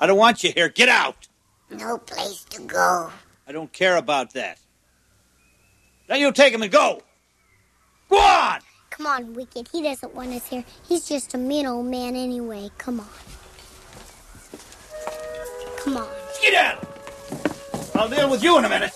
I 0.00 0.06
don't 0.06 0.18
want 0.18 0.42
you 0.44 0.52
here. 0.52 0.68
Get 0.68 0.88
out. 0.88 1.28
No 1.70 1.98
place 1.98 2.44
to 2.50 2.62
go. 2.62 3.10
I 3.46 3.52
don't 3.52 3.72
care 3.72 3.96
about 3.96 4.34
that. 4.34 4.58
Now 6.08 6.16
you 6.16 6.32
take 6.32 6.52
him 6.52 6.62
and 6.62 6.70
go. 6.70 7.02
Go 8.10 8.18
on. 8.18 8.60
Come 8.90 9.06
on, 9.06 9.32
Wicked. 9.34 9.68
He 9.72 9.82
doesn't 9.82 10.14
want 10.14 10.32
us 10.32 10.46
here. 10.48 10.64
He's 10.86 11.08
just 11.08 11.32
a 11.34 11.38
mean 11.38 11.66
old 11.66 11.86
man 11.86 12.14
anyway. 12.14 12.70
Come 12.76 13.00
on. 13.00 13.08
Come 15.78 15.96
on. 15.96 16.08
Get 16.42 16.54
out. 16.54 16.86
I'll 17.94 18.08
deal 18.08 18.30
with 18.30 18.42
you 18.42 18.58
in 18.58 18.64
a 18.64 18.68
minute. 18.68 18.92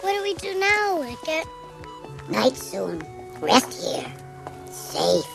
What 0.00 0.12
do 0.12 0.22
we 0.22 0.34
do 0.34 0.58
now, 0.58 1.00
Wicket? 1.00 1.46
Night 2.28 2.56
soon. 2.56 3.02
Rest 3.40 3.82
here. 3.82 4.12
Safe. 4.70 5.34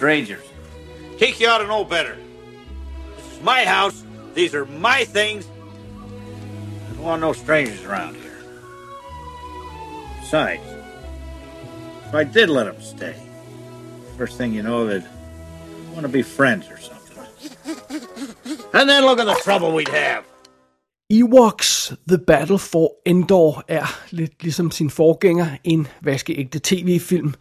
strangers. 0.00 0.42
Tiki 1.18 1.44
ought 1.44 1.58
to 1.58 1.66
know 1.66 1.84
better. 1.84 2.16
This 3.16 3.36
is 3.36 3.42
my 3.42 3.66
house. 3.66 4.02
These 4.32 4.54
are 4.54 4.64
my 4.64 5.04
things. 5.04 5.46
I 5.46 6.94
don't 6.94 7.02
want 7.02 7.20
no 7.20 7.34
strangers 7.34 7.84
around 7.84 8.16
here. 8.16 8.40
Besides, 10.20 10.62
if 12.06 12.14
I 12.14 12.24
did 12.24 12.48
let 12.48 12.64
them 12.64 12.80
stay, 12.80 13.14
first 14.16 14.38
thing 14.38 14.54
you 14.54 14.62
know, 14.62 14.86
they'd 14.86 15.04
want 15.92 16.00
to 16.00 16.08
be 16.08 16.22
friends 16.22 16.66
or 16.70 16.78
something. 16.78 17.26
And 18.72 18.88
then 18.88 19.04
look 19.04 19.18
at 19.18 19.26
the 19.26 19.38
trouble 19.42 19.74
we'd 19.74 19.88
have. 19.88 20.24
Ewoks 21.12 21.79
The 22.08 22.18
Battle 22.18 22.58
for 22.58 22.92
Endor 23.06 23.64
er 23.68 24.00
lidt 24.10 24.42
ligesom 24.42 24.70
sin 24.70 24.90
forgænger 24.90 25.46
en 25.64 25.86
vaskeægte 26.02 26.60
tv-film. 26.62 27.34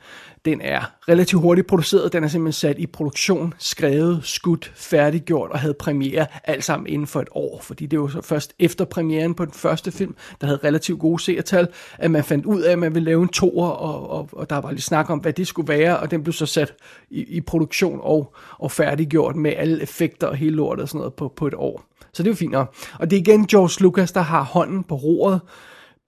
Den 0.46 0.62
er 0.62 0.82
relativt 1.10 1.42
hurtigt 1.42 1.68
produceret, 1.68 2.14
den 2.14 2.24
er 2.24 2.28
simpelthen 2.28 2.54
sat 2.54 2.80
i 2.80 2.88
produktion, 2.88 3.54
skrevet, 3.58 4.20
skudt, 4.24 4.72
færdiggjort 4.76 5.52
og 5.52 5.60
havde 5.60 5.74
premiere 5.74 6.26
alt 6.44 6.64
sammen 6.64 6.88
inden 6.88 7.08
for 7.08 7.22
et 7.22 7.28
år. 7.32 7.60
Fordi 7.62 7.86
det 7.86 8.00
var 8.00 8.08
så 8.08 8.22
først 8.22 8.54
efter 8.60 8.86
premieren 8.86 9.34
på 9.34 9.46
den 9.46 9.54
første 9.54 9.92
film, 9.92 10.16
der 10.42 10.48
havde 10.48 10.60
relativt 10.64 11.00
gode 11.00 11.24
seertal, 11.24 11.68
at 11.98 12.12
man 12.12 12.24
fandt 12.24 12.46
ud 12.46 12.62
af, 12.62 12.72
at 12.72 12.80
man 12.80 12.96
ville 12.96 13.06
lave 13.06 13.24
en 13.24 13.30
toer, 13.30 13.68
og, 13.68 14.10
og, 14.10 14.30
og 14.32 14.50
der 14.50 14.58
var 14.58 14.72
lidt 14.72 14.84
snak 14.84 15.10
om, 15.10 15.20
hvad 15.20 15.34
det 15.34 15.48
skulle 15.48 15.68
være, 15.68 16.00
og 16.00 16.12
den 16.12 16.24
blev 16.24 16.34
så 16.34 16.46
sat 16.46 16.74
i, 17.10 17.24
i 17.24 17.42
produktion 17.42 18.00
og, 18.04 18.36
og 18.58 18.72
færdiggjort 18.72 19.36
med 19.36 19.54
alle 19.58 19.82
effekter 19.82 20.28
og 20.28 20.36
hele 20.36 20.56
lortet 20.56 20.84
og 20.84 20.90
sådan 20.90 21.00
noget 21.00 21.14
på, 21.14 21.34
på 21.36 21.48
et 21.48 21.54
år. 21.54 21.89
Så 22.14 22.24
det 22.24 22.30
er 22.30 22.32
jo 22.32 22.36
fint 22.36 22.52
nok. 22.52 22.76
Og 23.00 23.10
det 23.10 23.18
er 23.18 23.22
igen 23.22 23.48
George 23.48 23.84
Lucas, 23.84 24.12
der 24.12 24.22
har 24.22 24.44
hånden 24.44 24.84
på 24.84 24.96
roret 24.96 25.42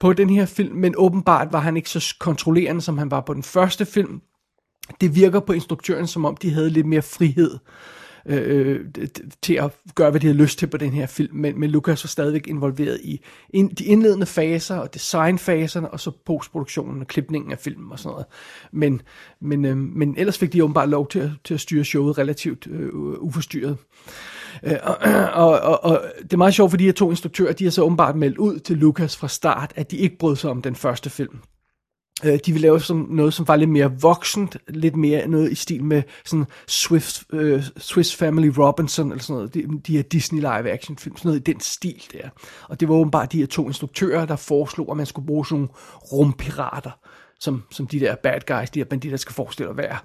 på 0.00 0.12
den 0.12 0.30
her 0.30 0.46
film, 0.46 0.76
men 0.76 0.94
åbenbart 0.96 1.48
var 1.52 1.60
han 1.60 1.76
ikke 1.76 1.90
så 1.90 2.14
kontrollerende, 2.20 2.80
som 2.80 2.98
han 2.98 3.10
var 3.10 3.20
på 3.20 3.34
den 3.34 3.42
første 3.42 3.84
film. 3.84 4.20
Det 5.00 5.14
virker 5.14 5.40
på 5.40 5.52
instruktøren, 5.52 6.06
som 6.06 6.24
om 6.24 6.36
de 6.36 6.50
havde 6.50 6.70
lidt 6.70 6.86
mere 6.86 7.02
frihed 7.02 7.58
øh, 8.26 8.80
øh 8.98 9.08
til 9.42 9.54
at 9.54 9.70
gøre, 9.94 10.10
hvad 10.10 10.20
de 10.20 10.26
havde 10.26 10.38
lyst 10.38 10.58
til 10.58 10.66
på 10.66 10.76
den 10.76 10.92
her 10.92 11.06
film, 11.06 11.36
men, 11.36 11.60
men 11.60 11.70
Lucas 11.70 12.04
var 12.04 12.08
stadigvæk 12.08 12.46
involveret 12.46 13.00
i 13.04 13.20
in, 13.50 13.68
de 13.68 13.84
indledende 13.84 14.26
faser 14.26 14.76
og 14.76 14.94
designfaserne, 14.94 15.90
og 15.90 16.00
så 16.00 16.10
postproduktionen 16.26 17.00
og 17.00 17.06
klipningen 17.06 17.52
af 17.52 17.58
filmen 17.58 17.92
og 17.92 17.98
sådan 17.98 18.12
noget. 18.12 18.26
Men, 18.72 19.02
men, 19.40 19.64
øh, 19.64 19.76
men 19.76 20.14
ellers 20.18 20.38
fik 20.38 20.52
de 20.52 20.64
åbenbart 20.64 20.88
lov 20.88 21.08
til 21.08 21.18
at, 21.18 21.30
til 21.44 21.54
at 21.54 21.60
styre 21.60 21.84
showet 21.84 22.18
relativt 22.18 22.66
øh, 22.66 22.90
uforstyrret. 23.20 23.70
Øh, 23.70 24.12
Øh, 24.62 24.76
og, 24.82 24.98
og, 25.44 25.60
og, 25.60 25.84
og 25.84 26.02
det 26.22 26.32
er 26.32 26.36
meget 26.36 26.54
sjovt, 26.54 26.70
fordi 26.70 26.82
de 26.84 26.88
her 26.88 26.92
to 26.92 27.10
instruktører, 27.10 27.52
de 27.52 27.64
har 27.64 27.70
så 27.70 27.82
åbenbart 27.82 28.16
meldt 28.16 28.38
ud 28.38 28.58
til 28.58 28.76
Lucas 28.76 29.16
fra 29.16 29.28
start, 29.28 29.72
at 29.76 29.90
de 29.90 29.96
ikke 29.96 30.18
brød 30.18 30.36
sig 30.36 30.50
om 30.50 30.62
den 30.62 30.76
første 30.76 31.10
film. 31.10 31.38
Øh, 32.24 32.38
de 32.46 32.52
ville 32.52 32.62
lave 32.62 32.80
som 32.80 33.06
noget, 33.10 33.34
som 33.34 33.48
var 33.48 33.56
lidt 33.56 33.70
mere 33.70 34.00
voksent, 34.00 34.56
lidt 34.68 34.96
mere 34.96 35.28
noget 35.28 35.52
i 35.52 35.54
stil 35.54 35.84
med 35.84 36.02
sådan 36.24 36.46
Swift, 36.68 37.24
øh, 37.32 37.64
Swiss 37.76 38.16
Family 38.16 38.50
Robinson, 38.58 39.10
eller 39.10 39.22
sådan 39.22 39.36
noget, 39.36 39.54
de, 39.54 39.80
de 39.86 39.96
her 39.96 40.02
Disney 40.02 40.40
live 40.40 40.70
action 40.70 40.96
film, 40.96 41.16
sådan 41.16 41.28
noget 41.28 41.40
i 41.40 41.52
den 41.52 41.60
stil 41.60 42.02
der. 42.12 42.28
Og 42.68 42.80
det 42.80 42.88
var 42.88 42.94
åbenbart 42.94 43.32
de 43.32 43.38
her 43.38 43.46
to 43.46 43.66
instruktører, 43.66 44.26
der 44.26 44.36
foreslog, 44.36 44.90
at 44.90 44.96
man 44.96 45.06
skulle 45.06 45.26
bruge 45.26 45.46
sådan 45.46 45.58
nogle 45.58 45.68
rumpirater 46.12 46.90
som, 47.42 47.62
som 47.70 47.86
de 47.86 48.00
der 48.00 48.14
bad 48.14 48.40
guys, 48.46 48.70
de 48.70 48.80
her 48.80 48.84
banditter 48.84 49.18
skal 49.18 49.34
forestille 49.34 49.70
at 49.70 49.76
være. 49.76 49.98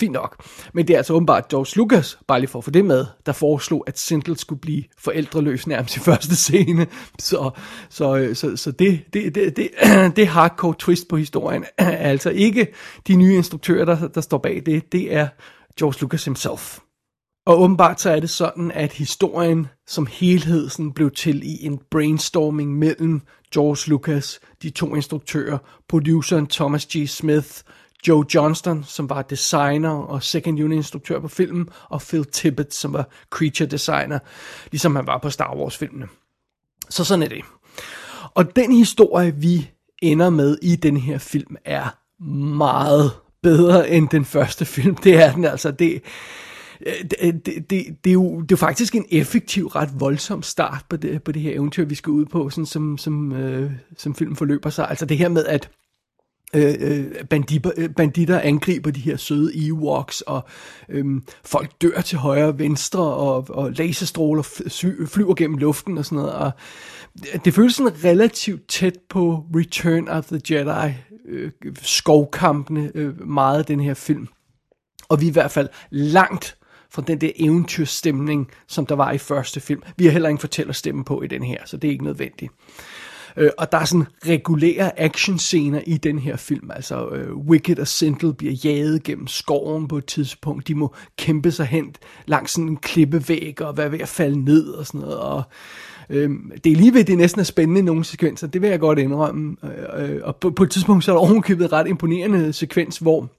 Fint 0.00 0.12
nok. 0.12 0.44
Men 0.72 0.88
det 0.88 0.94
er 0.94 0.96
altså 0.96 1.12
åbenbart 1.12 1.48
George 1.48 1.76
Lucas, 1.76 2.18
bare 2.26 2.40
lige 2.40 2.50
for 2.50 2.58
at 2.58 2.64
få 2.64 2.70
det 2.70 2.84
med, 2.84 3.06
der 3.26 3.32
foreslog, 3.32 3.84
at 3.86 3.98
Sindel 3.98 4.38
skulle 4.38 4.60
blive 4.60 4.84
forældreløs 4.98 5.66
nærmest 5.66 5.96
i 5.96 6.00
første 6.10 6.36
scene. 6.36 6.86
Så, 7.18 7.50
så, 7.88 8.16
øh, 8.16 8.36
så, 8.36 8.56
så 8.56 8.70
det, 8.70 9.04
det, 9.12 9.34
det, 9.34 9.56
det, 9.56 9.70
det 10.16 10.26
hardcore 10.26 10.74
twist 10.78 11.08
på 11.08 11.16
historien 11.16 11.64
er 11.78 11.96
altså 11.96 12.30
ikke 12.30 12.66
de 13.06 13.16
nye 13.16 13.36
instruktører, 13.36 13.84
der, 13.84 14.08
der 14.08 14.20
står 14.20 14.38
bag 14.38 14.62
det. 14.66 14.92
Det 14.92 15.14
er 15.14 15.28
George 15.78 16.00
Lucas 16.00 16.24
himself. 16.24 16.78
Og 17.46 17.60
åbenbart 17.60 18.00
så 18.00 18.10
er 18.10 18.20
det 18.20 18.30
sådan, 18.30 18.72
at 18.72 18.92
historien 18.92 19.66
som 19.86 20.06
helhed 20.06 20.68
sådan 20.68 20.92
blev 20.92 21.10
til 21.10 21.42
i 21.42 21.66
en 21.66 21.80
brainstorming 21.90 22.78
mellem 22.78 23.22
George 23.54 23.90
Lucas, 23.90 24.40
de 24.62 24.70
to 24.70 24.94
instruktører, 24.94 25.58
produceren 25.88 26.46
Thomas 26.46 26.86
G. 26.86 27.08
Smith, 27.08 27.48
Joe 28.08 28.24
Johnston, 28.34 28.84
som 28.84 29.10
var 29.10 29.22
designer 29.22 29.90
og 29.90 30.22
second 30.22 30.60
unit 30.60 30.76
instruktør 30.76 31.20
på 31.20 31.28
filmen, 31.28 31.68
og 31.90 32.00
Phil 32.00 32.24
Tippett, 32.24 32.74
som 32.74 32.92
var 32.92 33.08
creature 33.30 33.68
designer, 33.68 34.18
ligesom 34.70 34.96
han 34.96 35.06
var 35.06 35.18
på 35.18 35.30
Star 35.30 35.56
Wars 35.56 35.76
filmene. 35.76 36.08
Så 36.90 37.04
sådan 37.04 37.22
er 37.22 37.28
det. 37.28 37.44
Og 38.34 38.56
den 38.56 38.72
historie, 38.72 39.34
vi 39.34 39.70
ender 40.02 40.30
med 40.30 40.58
i 40.62 40.76
den 40.76 40.96
her 40.96 41.18
film, 41.18 41.56
er 41.64 41.88
meget 42.56 43.10
bedre 43.42 43.90
end 43.90 44.08
den 44.08 44.24
første 44.24 44.64
film. 44.64 44.96
Det 44.96 45.14
er 45.14 45.32
den 45.32 45.44
altså. 45.44 45.70
Det, 45.70 46.02
Øh, 46.86 46.94
øh, 47.22 47.34
det, 47.34 47.70
det, 47.70 47.86
det, 48.04 48.10
er 48.10 48.12
jo, 48.12 48.40
det 48.40 48.42
er 48.42 48.46
jo 48.50 48.56
faktisk 48.56 48.94
en 48.94 49.06
effektiv, 49.10 49.66
ret 49.66 50.00
voldsom 50.00 50.42
start 50.42 50.84
på 50.88 50.96
det, 50.96 51.22
på 51.22 51.32
det 51.32 51.42
her 51.42 51.52
eventyr, 51.54 51.84
vi 51.84 51.94
skal 51.94 52.10
ud 52.10 52.24
på, 52.24 52.50
sådan 52.50 52.66
som, 52.66 52.98
som, 52.98 53.32
øh, 53.32 53.72
som 53.96 54.14
filmen 54.14 54.36
forløber 54.36 54.70
sig. 54.70 54.88
Altså 54.90 55.06
det 55.06 55.18
her 55.18 55.28
med, 55.28 55.46
at 55.46 55.70
øh, 56.54 56.74
øh 56.80 57.24
banditter, 57.30 57.88
banditter 57.96 58.40
angriber 58.40 58.90
de 58.90 59.00
her 59.00 59.16
søde 59.16 59.66
Ewoks, 59.68 60.20
og 60.20 60.44
øh, 60.88 61.04
folk 61.44 61.70
dør 61.82 62.00
til 62.00 62.18
højre 62.18 62.46
og 62.46 62.58
venstre, 62.58 63.02
og, 63.02 63.46
og 63.48 63.72
laserstråler 63.72 64.42
flyver 65.06 65.34
gennem 65.34 65.58
luften 65.58 65.98
og 65.98 66.04
sådan 66.04 66.16
noget. 66.16 66.32
Og 66.32 66.52
det 67.44 67.54
føles 67.54 67.74
sådan 67.74 68.04
relativt 68.04 68.68
tæt 68.68 68.98
på 69.08 69.46
Return 69.56 70.08
of 70.08 70.26
the 70.26 70.40
Jedi, 70.50 70.94
øh, 71.28 71.50
skovkampene, 71.82 72.90
øh, 72.94 73.28
meget 73.28 73.58
af 73.58 73.64
den 73.64 73.80
her 73.80 73.94
film. 73.94 74.28
Og 75.08 75.20
vi 75.20 75.26
er 75.26 75.30
i 75.30 75.32
hvert 75.32 75.50
fald 75.50 75.68
langt 75.90 76.56
fra 76.94 77.02
den 77.06 77.20
der 77.20 77.30
eventyrstemning, 77.36 78.50
som 78.68 78.86
der 78.86 78.94
var 78.94 79.12
i 79.12 79.18
første 79.18 79.60
film. 79.60 79.82
Vi 79.96 80.04
har 80.04 80.12
heller 80.12 80.28
ingen 80.28 80.40
fortællerstemme 80.40 81.04
på 81.04 81.22
i 81.22 81.26
den 81.26 81.42
her, 81.42 81.58
så 81.64 81.76
det 81.76 81.88
er 81.88 81.92
ikke 81.92 82.04
nødvendigt. 82.04 82.52
Øh, 83.36 83.50
og 83.58 83.72
der 83.72 83.78
er 83.78 83.84
sådan 83.84 84.06
regulære 84.26 85.00
actionscener 85.00 85.80
i 85.86 85.96
den 85.96 86.18
her 86.18 86.36
film. 86.36 86.70
Altså 86.70 87.08
øh, 87.08 87.36
Wicked 87.36 87.78
og 87.78 87.88
Sindel 87.88 88.34
bliver 88.34 88.52
jaget 88.64 89.02
gennem 89.02 89.26
skoven 89.26 89.88
på 89.88 89.98
et 89.98 90.06
tidspunkt. 90.06 90.68
De 90.68 90.74
må 90.74 90.94
kæmpe 91.18 91.50
sig 91.50 91.66
hen 91.66 91.94
langs 92.26 92.52
sådan 92.52 92.68
en 92.68 92.76
klippevæg 92.76 93.62
og 93.62 93.76
være 93.76 93.92
ved 93.92 94.00
at 94.00 94.08
falde 94.08 94.44
ned 94.44 94.68
og 94.68 94.86
sådan 94.86 95.00
noget. 95.00 95.18
Og 95.18 95.42
øh, 96.10 96.30
det 96.64 96.72
er 96.72 96.76
lige 96.76 96.94
ved, 96.94 97.04
det 97.04 97.18
næsten 97.18 97.40
er 97.40 97.44
spændende 97.44 97.80
i 97.80 97.84
nogle 97.84 98.04
sekvenser. 98.04 98.46
Det 98.46 98.62
vil 98.62 98.70
jeg 98.70 98.80
godt 98.80 98.98
indrømme. 98.98 99.56
Øh, 99.64 100.10
øh, 100.10 100.20
og 100.24 100.36
på, 100.36 100.50
på 100.50 100.62
et 100.62 100.70
tidspunkt 100.70 101.04
så 101.04 101.12
er 101.12 101.16
der 101.16 101.22
ovenkøbet 101.22 101.72
ret 101.72 101.88
imponerende 101.88 102.52
sekvens, 102.52 102.98
hvor 102.98 103.30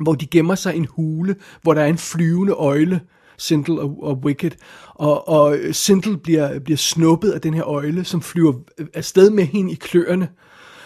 hvor 0.00 0.14
de 0.14 0.26
gemmer 0.26 0.54
sig 0.54 0.74
i 0.74 0.78
en 0.78 0.86
hule, 0.90 1.36
hvor 1.62 1.74
der 1.74 1.82
er 1.82 1.86
en 1.86 1.98
flyvende 1.98 2.52
øjle, 2.52 3.00
Sindel 3.38 3.78
og, 3.78 3.98
og 4.02 4.18
Wicked, 4.24 4.50
og, 4.94 5.28
og 5.28 5.58
Sindel 5.72 6.16
bliver, 6.16 6.58
bliver 6.58 6.76
snuppet 6.76 7.30
af 7.30 7.40
den 7.40 7.54
her 7.54 7.64
øjle, 7.64 8.04
som 8.04 8.22
flyver 8.22 8.52
øh, 8.78 8.86
afsted 8.94 9.30
med 9.30 9.44
hende 9.44 9.72
i 9.72 9.74
kløerne, 9.74 10.28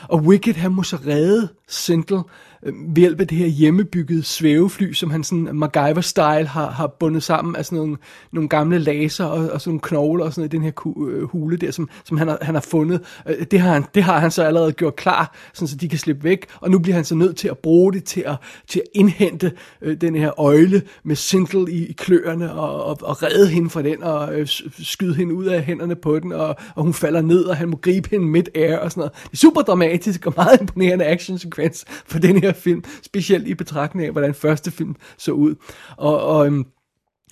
og 0.09 0.21
Wicked 0.23 0.55
han 0.55 0.73
må 0.73 0.83
så 0.83 0.97
redde 1.07 1.49
Sindel 1.69 2.19
øh, 2.67 2.75
ved 2.75 2.97
hjælp 2.97 3.21
af 3.21 3.29
det 3.29 3.39
her 3.39 3.47
hjemmebyggede 3.47 4.23
svævefly, 4.23 4.93
som 4.93 5.11
han 5.11 5.25
sådan 5.25 5.49
MacGyver-style 5.49 6.47
har, 6.47 6.71
har 6.71 6.87
bundet 7.01 7.23
sammen 7.23 7.57
af 7.57 7.65
sådan 7.65 7.79
nogle, 7.79 7.97
nogle 8.33 8.49
gamle 8.49 8.79
laser 8.79 9.25
og, 9.25 9.51
og 9.51 9.61
sådan 9.61 9.71
nogle 9.71 9.81
knogler 9.81 10.25
og 10.25 10.33
sådan 10.33 10.41
noget 10.43 10.55
i 10.55 10.57
den 10.57 10.65
her 10.65 11.07
øh, 11.09 11.23
hule 11.23 11.57
der, 11.57 11.71
som, 11.71 11.89
som 12.05 12.17
han, 12.17 12.29
har, 12.29 12.39
han 12.43 12.55
har 12.55 12.63
fundet. 12.71 13.01
Øh, 13.29 13.47
det 13.51 13.61
har 13.61 13.73
han, 13.73 13.85
det 13.95 14.03
har 14.03 14.19
han 14.19 14.31
så 14.31 14.43
allerede 14.43 14.73
gjort 14.73 14.97
klar, 14.97 15.37
sådan 15.55 15.69
så 15.69 15.77
de 15.77 15.89
kan 15.89 15.99
slippe 15.99 16.25
væk, 16.25 16.47
og 16.61 16.71
nu 16.71 16.79
bliver 16.79 16.95
han 16.95 17.05
så 17.05 17.15
nødt 17.15 17.37
til 17.37 17.49
at 17.49 17.59
bruge 17.59 17.93
det 17.93 18.05
til 18.05 18.21
at, 18.27 18.37
til 18.69 18.81
at 18.81 18.87
indhente 18.95 19.53
øh, 19.83 20.01
den 20.01 20.15
her 20.15 20.41
øjle 20.41 20.83
med 21.05 21.17
Sindel 21.17 21.69
i, 21.69 21.87
i 21.87 21.93
kløerne 21.93 22.53
og, 22.53 22.85
og, 22.85 22.99
og 23.03 23.23
redde 23.23 23.49
hende 23.49 23.71
fra 23.71 23.83
den 23.83 24.03
og 24.03 24.35
øh, 24.35 24.49
skyde 24.83 25.15
hende 25.15 25.35
ud 25.35 25.45
af 25.45 25.63
hænderne 25.63 25.97
på 25.97 26.19
den, 26.19 26.33
og, 26.33 26.57
og 26.75 26.83
hun 26.83 26.95
falder 26.95 27.23
ned, 27.23 27.45
og 27.45 27.57
han 27.57 27.69
må 27.69 27.77
gribe 27.77 28.09
hende 28.11 28.27
midt-air 28.27 28.77
og 28.77 28.91
sådan 28.91 29.01
noget. 29.01 29.13
Det 29.25 29.33
er 29.33 29.37
super 29.37 29.63
dramatisk 29.63 30.27
og 30.27 30.33
meget 30.37 30.61
imponerende 30.61 31.05
actionsekvens 31.05 31.85
for 32.07 32.19
den 32.19 32.43
her 32.43 32.53
film, 32.57 32.85
specielt 33.03 33.49
i 33.49 33.55
betragtning 33.55 34.07
af, 34.07 34.13
hvordan 34.13 34.35
første 34.35 34.71
film 34.71 34.97
så 35.19 35.33
ud. 35.33 35.55
Og, 35.97 36.21
og 36.21 36.47
øhm, 36.47 36.67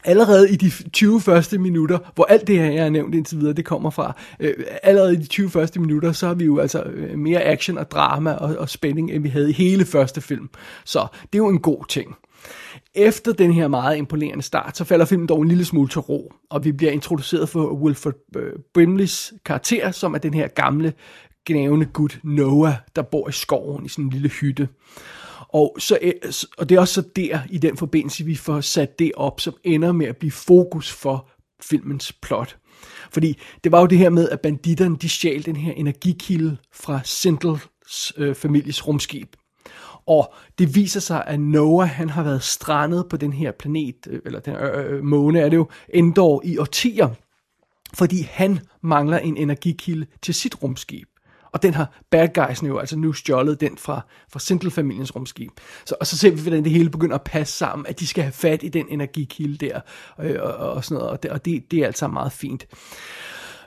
allerede 0.04 0.50
i 0.50 0.56
de 0.56 0.70
20 0.90 1.20
første 1.20 1.58
minutter, 1.58 1.98
hvor 2.14 2.24
alt 2.24 2.46
det 2.46 2.58
her, 2.58 2.70
jeg 2.70 2.82
har 2.82 2.90
nævnt 2.90 3.14
indtil 3.14 3.38
videre, 3.38 3.52
det 3.52 3.64
kommer 3.64 3.90
fra, 3.90 4.16
øh, 4.40 4.54
allerede 4.82 5.12
i 5.12 5.16
de 5.16 5.26
20 5.26 5.50
første 5.50 5.80
minutter, 5.80 6.12
så 6.12 6.26
har 6.26 6.34
vi 6.34 6.44
jo 6.44 6.58
altså 6.58 6.82
øh, 6.82 7.18
mere 7.18 7.42
action 7.42 7.78
og 7.78 7.90
drama 7.90 8.32
og, 8.32 8.56
og 8.56 8.68
spænding, 8.68 9.10
end 9.10 9.22
vi 9.22 9.28
havde 9.28 9.50
i 9.50 9.52
hele 9.52 9.84
første 9.84 10.20
film. 10.20 10.48
Så 10.84 11.06
det 11.22 11.38
er 11.38 11.42
jo 11.42 11.48
en 11.48 11.60
god 11.60 11.84
ting. 11.88 12.16
Efter 12.94 13.32
den 13.32 13.52
her 13.52 13.68
meget 13.68 13.96
imponerende 13.96 14.42
start, 14.42 14.76
så 14.76 14.84
falder 14.84 15.04
filmen 15.04 15.28
dog 15.28 15.42
en 15.42 15.48
lille 15.48 15.64
smule 15.64 15.88
til 15.88 16.00
ro, 16.00 16.32
og 16.50 16.64
vi 16.64 16.72
bliver 16.72 16.92
introduceret 16.92 17.48
for 17.48 17.74
Wilford 17.74 18.14
øh, 18.36 18.52
Brimleys 18.74 19.32
karakter, 19.44 19.90
som 19.90 20.14
er 20.14 20.18
den 20.18 20.34
her 20.34 20.48
gamle 20.48 20.92
gnævende 21.46 21.86
gut 21.86 22.20
Noah, 22.22 22.74
der 22.96 23.02
bor 23.02 23.28
i 23.28 23.32
skoven 23.32 23.84
i 23.84 23.88
sådan 23.88 24.04
en 24.04 24.10
lille 24.10 24.28
hytte. 24.28 24.68
Og, 25.48 25.76
så, 25.78 25.98
øh, 26.02 26.12
og 26.58 26.68
det 26.68 26.76
er 26.76 26.80
også 26.80 26.94
så 26.94 27.02
der, 27.16 27.38
i 27.50 27.58
den 27.58 27.76
forbindelse, 27.76 28.24
vi 28.24 28.34
får 28.34 28.60
sat 28.60 28.98
det 28.98 29.12
op, 29.14 29.40
som 29.40 29.54
ender 29.64 29.92
med 29.92 30.06
at 30.06 30.16
blive 30.16 30.32
fokus 30.32 30.92
for 30.92 31.28
filmens 31.62 32.12
plot. 32.12 32.56
Fordi 33.10 33.38
det 33.64 33.72
var 33.72 33.80
jo 33.80 33.86
det 33.86 33.98
her 33.98 34.10
med, 34.10 34.28
at 34.28 34.40
banditterne, 34.40 34.96
de 34.96 35.08
stjal 35.08 35.44
den 35.44 35.56
her 35.56 35.72
energikilde 35.72 36.56
fra 36.72 37.00
Sindels 37.04 38.12
øh, 38.16 38.34
families 38.34 38.86
rumskib. 38.86 39.36
Og 40.06 40.34
det 40.58 40.74
viser 40.74 41.00
sig, 41.00 41.24
at 41.26 41.40
Noah 41.40 41.88
han 41.88 42.10
har 42.10 42.22
været 42.22 42.42
strandet 42.42 43.06
på 43.08 43.16
den 43.16 43.32
her 43.32 43.52
planet, 43.52 44.06
øh, 44.10 44.20
eller 44.24 44.40
den 44.40 44.54
øh, 44.54 44.92
øh, 44.92 45.04
måne 45.04 45.40
er 45.40 45.48
det 45.48 45.56
jo, 45.56 45.68
Endor 45.88 46.42
i 46.44 46.58
årtier, 46.58 47.08
fordi 47.94 48.22
han 48.30 48.60
mangler 48.82 49.18
en 49.18 49.36
energikilde 49.36 50.06
til 50.22 50.34
sit 50.34 50.62
rumskib. 50.62 51.08
Og 51.54 51.62
den 51.62 51.74
har 51.74 52.00
bad 52.10 52.28
guysene 52.34 52.68
jo 52.68 52.78
altså 52.78 52.96
nu 52.96 53.12
stjålet 53.12 53.60
den 53.60 53.78
fra, 53.78 54.00
fra 54.28 54.40
Sintel-familiens 54.40 55.16
rumskib. 55.16 55.50
Så, 55.86 55.94
og 56.00 56.06
så 56.06 56.18
ser 56.18 56.30
vi, 56.30 56.40
hvordan 56.40 56.64
det 56.64 56.72
hele 56.72 56.90
begynder 56.90 57.14
at 57.14 57.22
passe 57.22 57.54
sammen, 57.54 57.86
at 57.86 58.00
de 58.00 58.06
skal 58.06 58.24
have 58.24 58.32
fat 58.32 58.62
i 58.62 58.68
den 58.68 58.86
energikilde 58.88 59.66
der, 59.66 59.80
øh, 60.20 60.36
og, 60.42 60.54
og 60.54 60.84
sådan 60.84 60.98
noget, 60.98 61.10
og 61.10 61.22
det, 61.22 61.30
og 61.30 61.44
det, 61.44 61.70
det 61.70 61.78
er 61.78 61.86
altså 61.86 62.08
meget 62.08 62.32
fint. 62.32 62.66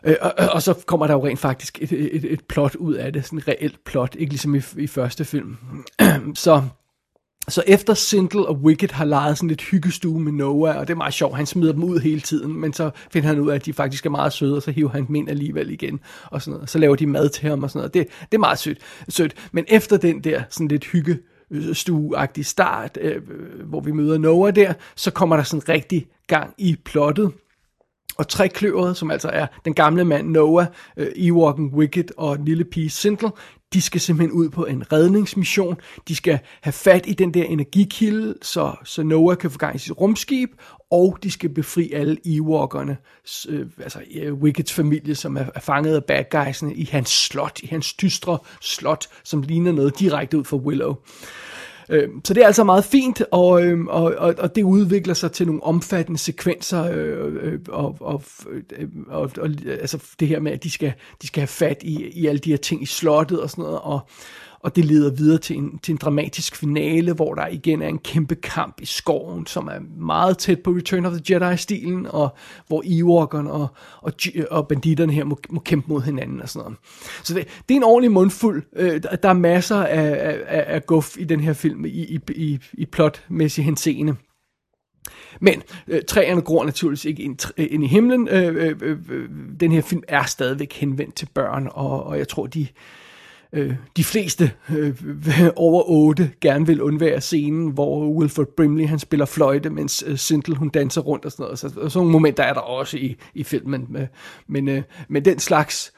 Øh, 0.03 0.15
og, 0.21 0.33
og 0.53 0.61
så 0.61 0.73
kommer 0.85 1.07
der 1.07 1.13
jo 1.13 1.25
rent 1.25 1.39
faktisk 1.39 1.81
et, 1.81 1.91
et, 1.91 2.33
et 2.33 2.43
plot 2.43 2.75
ud 2.75 2.93
af 2.93 3.13
det, 3.13 3.25
sådan 3.25 3.39
et 3.39 3.47
reelt 3.47 3.83
plot, 3.85 4.15
ikke 4.15 4.31
ligesom 4.31 4.55
i, 4.55 4.61
i 4.77 4.87
første 4.87 5.25
film. 5.25 5.57
så 6.35 6.63
så 7.49 7.63
efter 7.67 7.93
Sindel 7.93 8.45
og 8.45 8.55
Wicked 8.55 8.89
har 8.89 9.05
lejet 9.05 9.37
sådan 9.37 9.49
lidt 9.49 9.61
hyggestue 9.61 10.19
med 10.19 10.31
Noah, 10.31 10.77
og 10.77 10.87
det 10.87 10.93
er 10.93 10.97
meget 10.97 11.13
sjovt, 11.13 11.35
han 11.35 11.45
smider 11.45 11.73
dem 11.73 11.83
ud 11.83 11.99
hele 11.99 12.21
tiden, 12.21 12.59
men 12.59 12.73
så 12.73 12.89
finder 13.11 13.27
han 13.27 13.39
ud 13.39 13.49
af, 13.49 13.55
at 13.55 13.65
de 13.65 13.73
faktisk 13.73 14.05
er 14.05 14.09
meget 14.09 14.33
søde, 14.33 14.55
og 14.55 14.61
så 14.61 14.71
hiver 14.71 14.89
han 14.89 15.07
dem 15.07 15.15
ind 15.15 15.29
alligevel 15.29 15.71
igen, 15.71 15.99
og 16.25 16.41
sådan 16.41 16.53
noget. 16.53 16.69
Så 16.69 16.79
laver 16.79 16.95
de 16.95 17.07
mad 17.07 17.29
til 17.29 17.49
ham 17.49 17.63
og 17.63 17.69
sådan 17.69 17.79
noget. 17.79 17.93
Det, 17.93 18.07
det 18.21 18.37
er 18.37 18.39
meget 18.39 18.59
sødt, 18.59 18.77
sødt. 19.09 19.33
Men 19.51 19.65
efter 19.67 19.97
den 19.97 20.23
der 20.23 20.43
sådan 20.49 20.67
lidt 20.67 20.85
hygge 20.85 21.19
stueagtig 21.73 22.45
start, 22.45 22.97
øh, 23.01 23.21
hvor 23.65 23.79
vi 23.79 23.91
møder 23.91 24.17
Noah 24.17 24.55
der, 24.55 24.73
så 24.95 25.11
kommer 25.11 25.35
der 25.35 25.43
sådan 25.43 25.69
rigtig 25.69 26.07
gang 26.27 26.53
i 26.57 26.75
plottet. 26.85 27.31
Og 28.17 28.27
trækløveret, 28.27 28.97
som 28.97 29.11
altså 29.11 29.29
er 29.29 29.47
den 29.65 29.73
gamle 29.73 30.05
mand 30.05 30.27
Noah, 30.27 30.65
øh, 30.97 31.07
Ewoken 31.15 31.65
Wicked 31.73 32.05
og 32.17 32.37
lille 32.45 32.63
pige 32.63 32.89
Sindel, 32.89 33.29
de 33.73 33.81
skal 33.81 34.01
simpelthen 34.01 34.31
ud 34.31 34.49
på 34.49 34.65
en 34.65 34.91
redningsmission. 34.91 35.77
De 36.07 36.15
skal 36.15 36.39
have 36.61 36.73
fat 36.73 37.05
i 37.07 37.13
den 37.13 37.33
der 37.33 37.43
energikilde, 37.43 38.35
så, 38.41 38.75
så 38.83 39.03
Noah 39.03 39.37
kan 39.37 39.51
få 39.51 39.57
gang 39.57 39.75
i 39.75 39.79
sit 39.79 39.91
rumskib, 40.01 40.49
og 40.91 41.17
de 41.23 41.31
skal 41.31 41.49
befri 41.49 41.91
alle 41.91 42.17
Ewokerne, 42.25 42.97
øh, 43.49 43.65
altså 43.83 43.99
øh, 44.15 44.33
Wickets 44.33 44.73
familie, 44.73 45.15
som 45.15 45.37
er, 45.37 45.45
er 45.55 45.59
fanget 45.59 45.95
af 45.95 46.03
bad 46.03 46.23
guysene 46.31 46.75
i 46.75 46.85
hans 46.91 47.09
slot, 47.09 47.59
i 47.63 47.67
hans 47.67 47.93
dystre 47.93 48.39
slot, 48.61 49.07
som 49.23 49.41
ligner 49.41 49.71
noget 49.71 49.99
direkte 49.99 50.37
ud 50.37 50.43
fra 50.43 50.57
Willow. 50.57 50.95
Øh, 51.89 52.09
så 52.23 52.33
det 52.33 52.43
er 52.43 52.47
altså 52.47 52.63
meget 52.63 52.85
fint, 52.85 53.21
og, 53.31 53.63
øh, 53.63 53.85
og, 53.85 54.03
og, 54.17 54.35
og 54.37 54.55
det 54.55 54.63
udvikler 54.63 55.13
sig 55.13 55.31
til 55.31 55.45
nogle 55.45 55.63
omfattende 55.63 56.19
sekvenser, 56.19 56.91
øh, 56.91 57.35
øh, 57.41 57.59
og, 57.69 57.97
og, 57.99 58.23
øh, 58.49 58.87
og, 59.07 59.31
og 59.37 59.49
altså 59.81 60.03
det 60.19 60.27
her 60.27 60.39
med, 60.39 60.51
at 60.51 60.63
de 60.63 60.69
skal, 60.69 60.93
de 61.21 61.27
skal 61.27 61.41
have 61.41 61.47
fat 61.47 61.77
i, 61.81 62.09
i 62.09 62.27
alle 62.27 62.39
de 62.39 62.49
her 62.49 62.57
ting 62.57 62.83
i 62.83 62.85
slottet 62.85 63.41
og 63.41 63.49
sådan 63.49 63.63
noget, 63.63 63.79
og, 63.79 63.99
og 64.59 64.75
det 64.75 64.85
leder 64.85 65.11
videre 65.11 65.37
til 65.37 65.57
en, 65.57 65.79
til 65.79 65.91
en 65.91 65.97
dramatisk 65.97 66.55
finale, 66.55 67.13
hvor 67.13 67.33
der 67.33 67.47
igen 67.47 67.81
er 67.81 67.87
en 67.87 67.97
kæmpe 67.97 68.35
kamp 68.35 68.81
i 68.81 68.85
skoven, 68.85 69.45
som 69.45 69.67
er 69.67 69.79
meget 69.97 70.37
tæt 70.37 70.59
på 70.59 70.71
Return 70.71 71.05
of 71.05 71.13
the 71.13 71.21
Jedi-stilen, 71.29 72.07
og 72.09 72.35
hvor 72.67 72.81
Ewok'erne 72.81 73.49
og, 73.49 73.67
og, 74.01 74.13
og 74.51 74.67
banditterne 74.67 75.13
her 75.13 75.23
må, 75.23 75.39
må 75.49 75.59
kæmpe 75.59 75.87
mod 75.87 76.01
hinanden 76.01 76.41
og 76.41 76.49
sådan 76.49 76.63
noget. 76.63 76.77
Så 77.23 77.33
det, 77.33 77.47
det 77.69 77.75
er 77.75 77.77
en 77.77 77.83
ordentlig 77.83 78.11
mundfuld. 78.11 78.63
Øh, 78.75 79.01
der 79.23 79.29
er 79.29 79.33
masser 79.33 79.77
af, 79.77 80.39
af, 80.47 80.63
af 80.67 80.85
guf 80.85 81.17
i 81.17 81.23
den 81.23 81.39
her 81.39 81.53
film 81.53 81.85
i, 81.85 81.89
i, 81.89 82.19
i, 82.35 82.59
i 82.73 82.85
plotmæssig 82.85 83.65
henseende. 83.65 84.15
Men 85.39 85.63
øh, 85.87 86.01
træerne 86.07 86.41
gror 86.41 86.65
naturligvis 86.65 87.05
ikke 87.05 87.23
ind, 87.23 87.53
ind 87.57 87.83
i 87.83 87.87
himlen. 87.87 88.27
Øh, 88.27 88.55
øh, 88.55 88.75
øh, 88.81 88.97
øh, 89.09 89.29
den 89.59 89.71
her 89.71 89.81
film 89.81 90.03
er 90.07 90.23
stadigvæk 90.23 90.73
henvendt 90.73 91.15
til 91.15 91.29
børn, 91.33 91.67
og, 91.71 92.03
og 92.03 92.17
jeg 92.17 92.27
tror, 92.27 92.47
de, 92.47 92.67
øh, 93.53 93.75
de 93.97 94.03
fleste 94.03 94.51
øh, 94.77 94.95
over 95.55 95.83
8 95.89 96.31
gerne 96.41 96.67
vil 96.67 96.81
undvære 96.81 97.21
scenen, 97.21 97.71
hvor 97.71 98.09
Wilford 98.19 98.55
Brimley 98.57 98.87
han 98.87 98.99
spiller 98.99 99.25
fløjte, 99.25 99.69
mens 99.69 100.03
øh, 100.07 100.17
Sintel 100.17 100.55
hun 100.55 100.69
danser 100.69 101.01
rundt 101.01 101.25
og 101.25 101.31
sådan 101.31 101.43
noget. 101.43 101.59
Så, 101.59 101.69
sådan 101.69 101.89
nogle 101.95 102.11
momenter 102.11 102.43
er 102.43 102.53
der 102.53 102.61
også 102.61 102.97
i, 102.97 103.15
i 103.33 103.43
filmen. 103.43 103.95
Øh, 103.97 104.07
men, 104.47 104.67
øh, 104.67 104.83
men 105.09 105.25
den 105.25 105.39
slags 105.39 105.93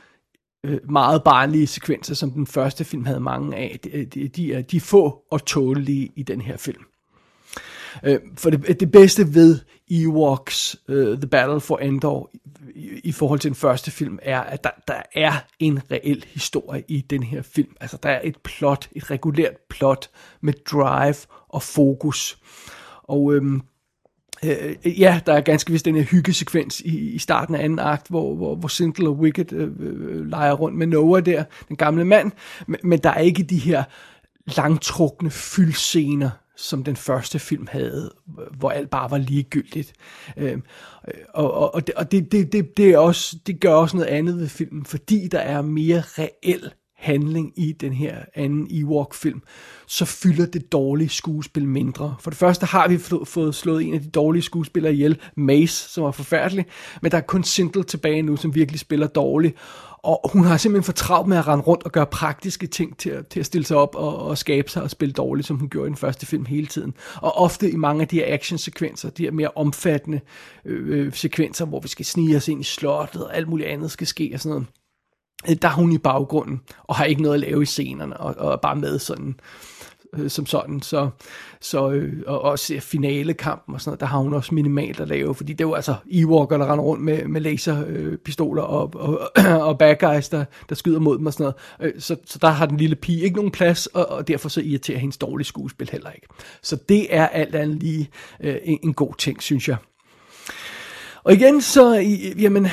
øh, 0.66 0.92
meget 0.92 1.24
barnlige 1.24 1.68
sekvenser, 1.68 2.16
som 2.16 2.32
den 2.32 2.48
første 2.48 2.84
film 2.84 3.06
havde 3.06 3.20
mange 3.20 3.58
af, 3.58 3.80
de, 3.84 3.90
øh, 3.90 4.06
de, 4.06 4.28
de, 4.28 4.54
er, 4.54 4.62
de 4.62 4.80
få 4.80 5.22
og 5.32 5.46
tålige 5.46 6.10
i 6.16 6.24
den 6.24 6.42
her 6.42 6.58
film. 6.58 6.84
Øh, 8.04 8.20
for 8.38 8.50
det, 8.50 8.80
det 8.80 8.92
bedste 8.92 9.34
ved 9.34 9.60
Ewoks 9.92 10.76
uh, 10.90 11.18
The 11.18 11.28
Battle 11.28 11.60
for 11.60 11.78
Endor 11.78 12.32
i, 12.76 12.90
i 13.04 13.12
forhold 13.12 13.40
til 13.40 13.50
den 13.50 13.56
første 13.56 13.92
film 13.92 14.20
er, 14.22 14.40
at 14.40 14.64
der, 14.64 14.70
der 14.88 15.02
er 15.16 15.34
en 15.60 15.80
reel 15.92 16.26
historie 16.34 16.84
i 16.88 17.02
den 17.02 17.24
her 17.24 17.42
film. 17.42 17.76
Altså 17.82 17.98
der 18.04 18.10
er 18.10 18.22
et 18.24 18.38
plot, 18.44 18.90
et 18.92 19.12
regulært 19.12 19.58
plot 19.70 20.10
med 20.42 20.54
drive 20.72 21.16
og 21.50 21.64
fokus. 21.64 22.38
Og 23.04 23.34
øhm, 23.34 23.62
øh, 24.46 25.00
ja, 25.00 25.20
der 25.26 25.34
er 25.34 25.42
ganske 25.42 25.72
vist 25.72 25.86
den 25.86 25.96
her 25.96 26.04
hyggesekvens 26.04 26.80
i, 26.80 27.10
i 27.10 27.18
starten 27.18 27.56
af 27.56 27.64
anden 27.64 27.80
akt, 27.80 28.08
hvor, 28.08 28.36
hvor, 28.36 28.56
hvor 28.56 28.68
Sindel 28.68 29.08
og 29.08 29.18
Wicked 29.18 29.54
øh, 29.54 29.70
øh, 29.80 30.26
leger 30.26 30.54
rundt 30.54 30.78
med 30.78 30.88
Noah 30.88 31.26
der, 31.26 31.44
den 31.68 31.76
gamle 31.76 32.06
mand, 32.06 32.32
men, 32.68 32.80
men 32.84 33.00
der 33.00 33.10
er 33.10 33.20
ikke 33.20 33.44
de 33.44 33.58
her 33.58 33.84
langtrukne 34.46 35.32
fyldscener, 35.32 36.30
som 36.60 36.84
den 36.84 36.96
første 36.96 37.40
film 37.40 37.68
havde, 37.72 38.12
hvor 38.58 38.70
alt 38.70 38.90
bare 38.90 39.12
var 39.12 39.18
ligegyldigt. 39.18 39.94
Øh, 40.38 40.58
og 41.34 41.54
og, 41.54 41.76
og, 41.76 41.88
det, 41.88 41.96
og 41.96 42.12
det, 42.12 42.32
det, 42.32 42.52
det, 42.52 42.78
det, 42.78 42.90
er 42.90 42.98
også, 42.98 43.38
det 43.48 43.62
gør 43.62 43.74
også 43.74 43.98
noget 43.98 44.10
andet 44.10 44.38
ved 44.38 44.48
filmen, 44.48 44.86
fordi 44.86 45.28
der 45.28 45.40
er 45.40 45.62
mere 45.62 46.02
reel 46.02 46.74
handling 47.00 47.54
i 47.56 47.72
den 47.72 47.94
her 47.94 48.18
anden 48.36 48.68
Ewok-film, 48.72 49.42
så 49.88 50.06
fylder 50.06 50.46
det 50.46 50.72
dårlige 50.72 51.10
skuespil 51.10 51.68
mindre. 51.68 52.16
For 52.20 52.30
det 52.30 52.38
første 52.38 52.66
har 52.66 52.88
vi 52.88 52.98
fået 53.26 53.56
slået 53.56 53.84
en 53.84 53.94
af 53.94 54.02
de 54.02 54.10
dårlige 54.10 54.42
skuespillere 54.42 54.94
ihjel, 54.94 55.20
Mace, 55.36 55.90
som 55.90 56.04
var 56.04 56.12
forfærdelig, 56.12 56.66
men 57.02 57.12
der 57.12 57.18
er 57.18 57.22
kun 57.22 57.44
Sindel 57.44 57.84
tilbage 57.84 58.22
nu, 58.22 58.36
som 58.36 58.56
virkelig 58.56 58.80
spiller 58.80 59.08
dårligt. 59.08 59.56
Og 60.04 60.32
hun 60.34 60.46
har 60.46 60.58
simpelthen 60.58 60.84
for 60.84 60.92
travlt 60.92 61.28
med 61.28 61.38
at 61.38 61.48
rende 61.48 61.64
rundt 61.64 61.84
og 61.84 61.92
gøre 61.92 62.06
praktiske 62.06 62.68
ting 62.68 62.98
til 62.98 63.10
at, 63.10 63.28
til 63.28 63.40
at 63.40 63.46
stille 63.46 63.66
sig 63.66 63.78
op 63.78 63.96
og, 63.96 64.18
og 64.18 64.38
skabe 64.38 64.70
sig 64.70 64.84
og 64.84 64.90
spille 64.90 65.14
dårligt, 65.14 65.48
som 65.48 65.58
hun 65.58 65.70
gjorde 65.70 65.88
i 65.88 65.90
den 65.90 65.98
første 65.98 66.26
film 66.26 66.46
hele 66.46 66.68
tiden. 66.68 66.94
Og 67.16 67.38
ofte 67.38 67.72
i 67.72 67.76
mange 67.76 68.02
af 68.02 68.08
de 68.08 68.16
her 68.16 68.34
actionsekvenser, 68.34 69.10
de 69.10 69.24
her 69.24 69.32
mere 69.32 69.52
omfattende 69.56 70.20
øh, 70.66 71.06
øh 71.06 71.14
sekvenser, 71.14 71.66
hvor 71.66 71.80
vi 71.80 71.88
skal 71.88 72.06
snige 72.06 72.38
os 72.38 72.48
ind 72.48 72.62
i 72.62 72.64
slottet 72.64 73.26
og 73.26 73.38
alt 73.38 73.48
muligt 73.48 73.70
andet 73.70 73.92
skal 73.92 74.08
ske 74.08 74.32
og 74.34 74.40
sådan 74.40 74.54
noget 74.54 74.68
Øh, 75.50 75.56
der 75.62 75.68
er 75.68 75.74
hun 75.74 75.92
i 75.92 75.98
baggrunden, 75.98 76.62
og 76.84 76.96
har 76.96 77.06
ikke 77.06 77.22
noget 77.22 77.34
at 77.34 77.50
lave 77.50 77.62
i 77.62 77.66
scenerne, 77.66 78.18
og, 78.18 78.36
og 78.38 78.52
er 78.52 78.58
bare 78.58 78.76
med 78.76 79.00
sådan 79.00 79.36
øh, 80.14 80.30
som 80.30 80.46
sådan. 80.46 80.82
Så, 80.82 81.10
så 81.62 81.90
øh, 81.90 82.14
og 82.28 82.42
også 82.42 82.80
finalekampen 82.80 83.76
og 83.76 83.82
sådan 83.82 83.90
noget, 83.90 84.00
der 84.00 84.06
har 84.06 84.18
hun 84.18 84.34
også 84.34 84.56
minimalt 84.56 85.00
at 85.00 85.08
lave, 85.08 85.36
fordi 85.36 85.54
det 85.54 85.64
er 85.64 85.68
jo 85.68 85.74
altså 85.74 85.96
Ewok, 86.12 86.50
der 86.50 86.72
render 86.72 86.84
rundt 86.86 87.04
med, 87.04 87.26
med 87.26 87.42
laserpistoler 87.42 88.64
øh, 88.64 88.74
og, 88.74 88.92
og, 88.96 89.32
og 89.68 89.78
bad 89.78 89.96
guys, 89.96 90.30
der, 90.30 90.46
der 90.70 90.76
skyder 90.76 91.00
mod 91.00 91.18
dem 91.18 91.26
og 91.26 91.34
sådan 91.34 91.54
noget. 91.80 91.96
Øh, 91.96 92.02
så, 92.02 92.16
så 92.26 92.40
der 92.42 92.48
har 92.48 92.66
den 92.66 92.78
lille 92.78 92.96
pige 92.96 93.24
ikke 93.24 93.36
nogen 93.36 93.52
plads, 93.52 93.86
og, 93.86 94.10
og 94.10 94.28
derfor 94.28 94.50
så 94.50 94.62
irriterer 94.62 94.98
hendes 94.98 95.18
dårlige 95.18 95.46
skuespil 95.46 95.90
heller 95.92 96.12
ikke. 96.12 96.28
Så 96.62 96.78
det 96.90 97.16
er 97.16 97.28
alt 97.28 97.56
andet 97.56 97.78
lige 97.78 98.10
øh, 98.42 98.56
en, 98.64 98.80
en 98.84 98.94
god 98.94 99.14
ting, 99.18 99.42
synes 99.42 99.68
jeg. 99.68 99.78
Og 101.24 101.34
igen, 101.34 101.62
så, 101.62 101.94
i, 101.94 102.34
jamen, 102.40 102.68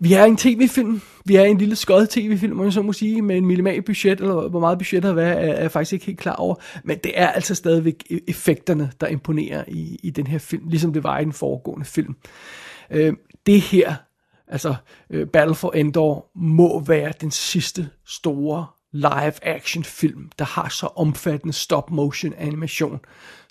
vi 0.00 0.12
er 0.12 0.24
en 0.24 0.36
tv-film, 0.36 1.00
vi 1.24 1.36
er 1.36 1.44
en 1.44 1.58
lille 1.58 1.76
skød 1.76 2.06
tv-film, 2.06 2.56
man 2.56 2.72
så 2.72 2.82
må 2.82 2.92
sige, 2.92 3.22
med 3.22 3.36
en 3.36 3.46
minimal 3.46 3.82
budget, 3.82 4.20
eller 4.20 4.48
hvor 4.48 4.60
meget 4.60 4.78
budget 4.78 5.04
har 5.04 5.12
været, 5.12 5.48
er, 5.48 5.60
jeg 5.60 5.70
faktisk 5.70 5.92
ikke 5.92 6.06
helt 6.06 6.18
klar 6.18 6.34
over. 6.34 6.54
Men 6.84 6.98
det 6.98 7.12
er 7.14 7.28
altså 7.28 7.54
stadigvæk 7.54 8.04
e- 8.12 8.24
effekterne, 8.28 8.92
der 9.00 9.06
imponerer 9.06 9.64
i, 9.68 9.98
i 10.02 10.10
den 10.10 10.26
her 10.26 10.38
film, 10.38 10.68
ligesom 10.68 10.92
det 10.92 11.04
var 11.04 11.18
i 11.18 11.24
den 11.24 11.32
foregående 11.32 11.86
film. 11.86 12.16
Øh, 12.90 13.12
det 13.46 13.60
her, 13.60 13.94
altså 14.48 14.74
øh, 15.10 15.26
Battle 15.26 15.54
for 15.54 15.72
Endor, 15.72 16.30
må 16.36 16.80
være 16.80 17.12
den 17.20 17.30
sidste 17.30 17.88
store 18.06 18.66
live-action 18.92 19.84
film, 19.84 20.30
der 20.38 20.44
har 20.44 20.68
så 20.68 20.86
omfattende 20.86 21.54
stop-motion 21.54 22.34
animation, 22.38 23.00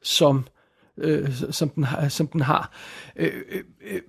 som, 0.03 0.45
øh, 0.97 1.34
som, 1.51 1.69
den 1.69 1.84
har, 1.84 2.08
som 2.08 2.27
den 2.27 2.41
har. 2.41 2.71
Øh, 3.15 3.41
øh, 3.51 3.63
øh 3.82 4.01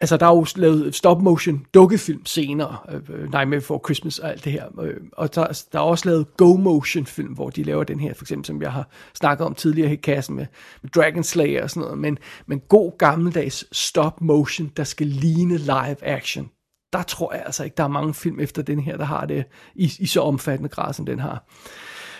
altså 0.00 0.16
der 0.16 0.26
er 0.26 0.34
jo 0.34 0.46
lavet 0.56 0.94
stop 0.94 1.22
motion 1.22 1.66
dukkefilm 1.74 2.26
senere, 2.26 2.76
øh, 2.88 3.00
øh 3.08 3.20
Nightmare 3.20 3.60
Before 3.60 3.80
Christmas 3.84 4.18
og 4.18 4.30
alt 4.30 4.44
det 4.44 4.52
her, 4.52 4.80
øh, 4.80 4.96
og 5.12 5.34
der, 5.34 5.64
der 5.72 5.78
er 5.78 5.82
også 5.82 6.08
lavet 6.08 6.36
go 6.36 6.54
motion 6.56 7.06
film, 7.06 7.32
hvor 7.32 7.50
de 7.50 7.62
laver 7.62 7.84
den 7.84 8.00
her, 8.00 8.14
for 8.14 8.24
eksempel 8.24 8.46
som 8.46 8.62
jeg 8.62 8.72
har 8.72 8.88
snakket 9.14 9.46
om 9.46 9.54
tidligere 9.54 9.92
i 9.92 9.96
kassen 9.96 10.36
med, 10.36 10.46
med 10.82 10.90
Dragon 10.90 11.24
Slayer 11.24 11.62
og 11.62 11.70
sådan 11.70 11.80
noget, 11.80 11.98
men, 11.98 12.18
men 12.46 12.60
god 12.68 12.98
gammeldags 12.98 13.76
stop 13.76 14.20
motion, 14.20 14.72
der 14.76 14.84
skal 14.84 15.06
ligne 15.06 15.56
live 15.56 16.04
action, 16.04 16.50
der 16.92 17.02
tror 17.02 17.34
jeg 17.34 17.42
altså 17.46 17.64
ikke, 17.64 17.74
der 17.76 17.84
er 17.84 17.88
mange 17.88 18.14
film 18.14 18.40
efter 18.40 18.62
den 18.62 18.80
her, 18.80 18.96
der 18.96 19.04
har 19.04 19.26
det 19.26 19.44
i, 19.74 19.92
i 19.98 20.06
så 20.06 20.20
omfattende 20.20 20.68
grad, 20.68 20.92
som 20.92 21.06
den 21.06 21.18
har. 21.18 21.44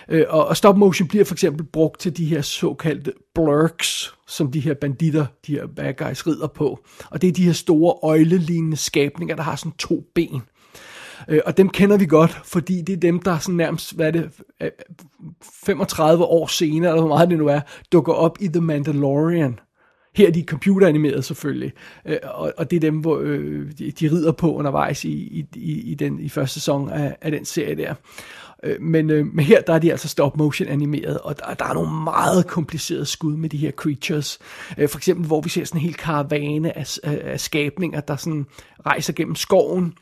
Øh, 0.08 0.24
og, 0.28 0.46
og 0.46 0.56
stop 0.56 0.76
motion 0.76 1.08
bliver 1.08 1.24
for 1.24 1.34
eksempel 1.34 1.66
brugt 1.66 2.00
til 2.00 2.16
de 2.16 2.24
her 2.24 2.42
såkaldte 2.42 3.12
blurks, 3.34 4.14
som 4.26 4.52
de 4.52 4.60
her 4.60 4.74
banditter, 4.74 5.26
de 5.46 5.52
her 5.52 5.66
bad 5.66 5.94
guys 5.94 6.26
rider 6.26 6.46
på. 6.46 6.84
Og 7.10 7.22
det 7.22 7.28
er 7.28 7.32
de 7.32 7.44
her 7.44 7.52
store 7.52 7.94
øjlelignende 8.02 8.76
skabninger, 8.76 9.36
der 9.36 9.42
har 9.42 9.56
sådan 9.56 9.72
to 9.72 10.04
ben. 10.14 10.42
Øh, 11.28 11.40
og 11.46 11.56
dem 11.56 11.68
kender 11.68 11.96
vi 11.96 12.06
godt, 12.06 12.40
fordi 12.44 12.82
det 12.82 12.92
er 12.92 13.00
dem, 13.00 13.22
der 13.22 13.38
sådan 13.38 13.54
nærmest, 13.54 13.96
hvad 13.96 14.06
er 14.06 14.10
det, 14.10 14.30
øh, 14.62 14.70
35 15.64 16.24
år 16.24 16.46
senere, 16.46 16.90
eller 16.90 17.00
hvor 17.00 17.16
meget 17.16 17.30
det 17.30 17.38
nu 17.38 17.46
er, 17.46 17.60
dukker 17.92 18.12
op 18.12 18.38
i 18.40 18.48
The 18.48 18.60
Mandalorian. 18.60 19.58
Her 20.14 20.26
er 20.26 20.30
de 20.30 20.42
computeranimeret 20.42 21.24
selvfølgelig, 21.24 21.72
øh, 22.06 22.16
og, 22.22 22.52
og 22.58 22.70
det 22.70 22.76
er 22.76 22.80
dem, 22.80 22.98
hvor 22.98 23.18
øh, 23.22 23.72
de, 23.78 24.08
rider 24.12 24.32
på 24.32 24.54
undervejs 24.54 25.04
i, 25.04 25.46
i, 25.54 25.80
i 25.90 25.94
den 25.94 26.20
i 26.20 26.28
første 26.28 26.54
sæson 26.54 26.90
af, 26.90 27.16
af 27.20 27.30
den 27.30 27.44
serie 27.44 27.74
der. 27.74 27.94
Øh, 28.64 28.80
men, 28.80 29.10
øh, 29.10 29.26
men 29.26 29.44
her 29.44 29.60
der 29.60 29.72
er 29.72 29.78
de 29.78 29.90
altså 29.90 30.08
stop 30.08 30.36
motion 30.36 30.68
animeret, 30.68 31.18
og 31.18 31.38
der, 31.38 31.54
der 31.54 31.64
er 31.64 31.74
nogle 31.74 32.02
meget 32.04 32.46
komplicerede 32.46 33.06
skud 33.06 33.36
med 33.36 33.48
de 33.48 33.56
her 33.56 33.70
creatures. 33.70 34.38
Øh, 34.78 34.88
for 34.88 34.98
eksempel 34.98 35.26
hvor 35.26 35.40
vi 35.40 35.48
ser 35.48 35.64
sådan 35.64 35.80
en 35.80 35.84
hel 35.84 35.94
karavane 35.94 36.78
af, 36.78 36.98
af, 37.02 37.20
af 37.24 37.40
skabninger, 37.40 38.00
der 38.00 38.16
sådan 38.16 38.46
rejser 38.86 39.12
gennem 39.12 39.34
skoven, 39.34 39.94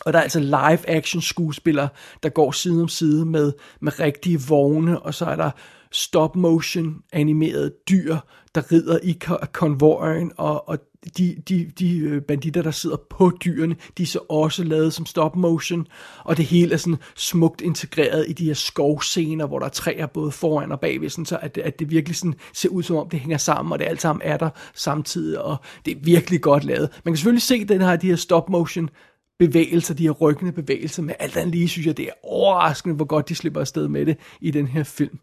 og 0.00 0.12
der 0.12 0.18
er 0.18 0.22
altså 0.22 0.40
live 0.40 0.88
action 0.88 1.22
skuespillere, 1.22 1.88
der 2.22 2.28
går 2.28 2.52
side 2.52 2.82
om 2.82 2.88
side 2.88 3.26
med, 3.26 3.52
med 3.80 4.00
rigtige 4.00 4.40
vogne, 4.48 5.00
og 5.00 5.14
så 5.14 5.24
er 5.24 5.36
der 5.36 5.50
stop 5.94 6.36
motion 6.36 7.02
animerede 7.12 7.72
dyr, 7.88 8.16
der 8.54 8.72
rider 8.72 8.98
i 9.02 9.18
konvojen, 9.52 10.32
og, 10.36 10.68
og 10.68 10.78
de, 11.18 11.36
de, 11.48 11.70
de 11.78 11.98
øh, 11.98 12.22
banditter, 12.22 12.62
der 12.62 12.70
sidder 12.70 12.96
på 13.10 13.32
dyrene, 13.44 13.76
de 13.98 14.02
er 14.02 14.06
så 14.06 14.18
også 14.28 14.64
lavet 14.64 14.92
som 14.92 15.06
stop 15.06 15.36
motion, 15.36 15.86
og 16.24 16.36
det 16.36 16.44
hele 16.44 16.72
er 16.72 16.76
sådan 16.76 16.98
smukt 17.16 17.60
integreret 17.60 18.26
i 18.28 18.32
de 18.32 18.44
her 18.44 18.54
skovscener, 18.54 19.46
hvor 19.46 19.58
der 19.58 19.66
er 19.66 19.70
træer 19.70 20.06
både 20.06 20.30
foran 20.30 20.72
og 20.72 20.80
bagved, 20.80 21.10
sådan 21.10 21.26
så 21.26 21.38
at, 21.42 21.58
at 21.58 21.78
det 21.78 21.90
virkelig 21.90 22.16
sådan 22.16 22.34
ser 22.52 22.68
ud 22.68 22.82
som 22.82 22.96
om 22.96 23.08
det 23.08 23.20
hænger 23.20 23.38
sammen, 23.38 23.72
og 23.72 23.78
det 23.78 23.84
alt 23.84 24.00
sammen 24.00 24.22
er 24.24 24.36
der 24.36 24.50
samtidig, 24.74 25.40
og 25.40 25.56
det 25.84 25.96
er 25.96 26.00
virkelig 26.00 26.40
godt 26.40 26.64
lavet. 26.64 27.00
Man 27.04 27.12
kan 27.12 27.16
selvfølgelig 27.16 27.42
se 27.42 27.64
den 27.64 27.80
her, 27.80 27.96
de 27.96 28.08
her 28.08 28.16
stop 28.16 28.48
motion 28.48 28.90
bevægelser, 29.38 29.94
de 29.94 30.02
her 30.02 30.10
ryggende 30.10 30.52
bevægelser, 30.52 31.02
men 31.02 31.14
alt 31.18 31.36
andet 31.36 31.54
lige 31.54 31.68
synes 31.68 31.86
jeg, 31.86 31.96
det 31.96 32.04
er 32.04 32.12
overraskende, 32.22 32.94
hvor 32.94 33.04
godt 33.04 33.28
de 33.28 33.34
slipper 33.34 33.60
afsted 33.60 33.88
med 33.88 34.06
det 34.06 34.16
i 34.40 34.50
den 34.50 34.66
her 34.66 34.82
film. 34.82 35.18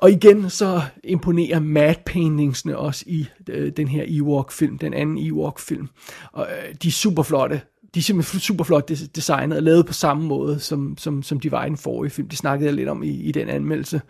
Og 0.00 0.10
igen 0.10 0.50
så 0.50 0.80
imponerer 1.04 1.60
mad 1.60 1.94
paintingsne 2.06 2.78
også 2.78 3.04
i 3.06 3.26
øh, 3.48 3.72
den 3.76 3.88
her 3.88 4.04
Ewok-film, 4.06 4.78
den 4.78 4.94
anden 4.94 5.18
Ewok-film. 5.18 5.88
Og 6.32 6.46
øh, 6.50 6.74
de 6.82 6.88
er 6.88 6.92
super 6.92 7.22
flotte. 7.22 7.60
De 7.94 7.98
er 7.98 8.02
simpelthen 8.02 8.40
super 8.40 8.64
flot 8.64 8.88
designet 9.14 9.56
og 9.56 9.62
lavet 9.62 9.86
på 9.86 9.92
samme 9.92 10.26
måde, 10.26 10.58
som, 10.60 10.98
som, 10.98 11.22
som 11.22 11.40
de 11.40 11.52
var 11.52 11.64
i 11.64 11.68
den 11.68 11.76
forrige 11.76 12.10
film. 12.10 12.28
Det 12.28 12.38
snakkede 12.38 12.66
jeg 12.66 12.74
lidt 12.74 12.88
om 12.88 13.02
i, 13.02 13.08
i 13.08 13.32
den 13.32 13.48
anmeldelse. 13.48 14.00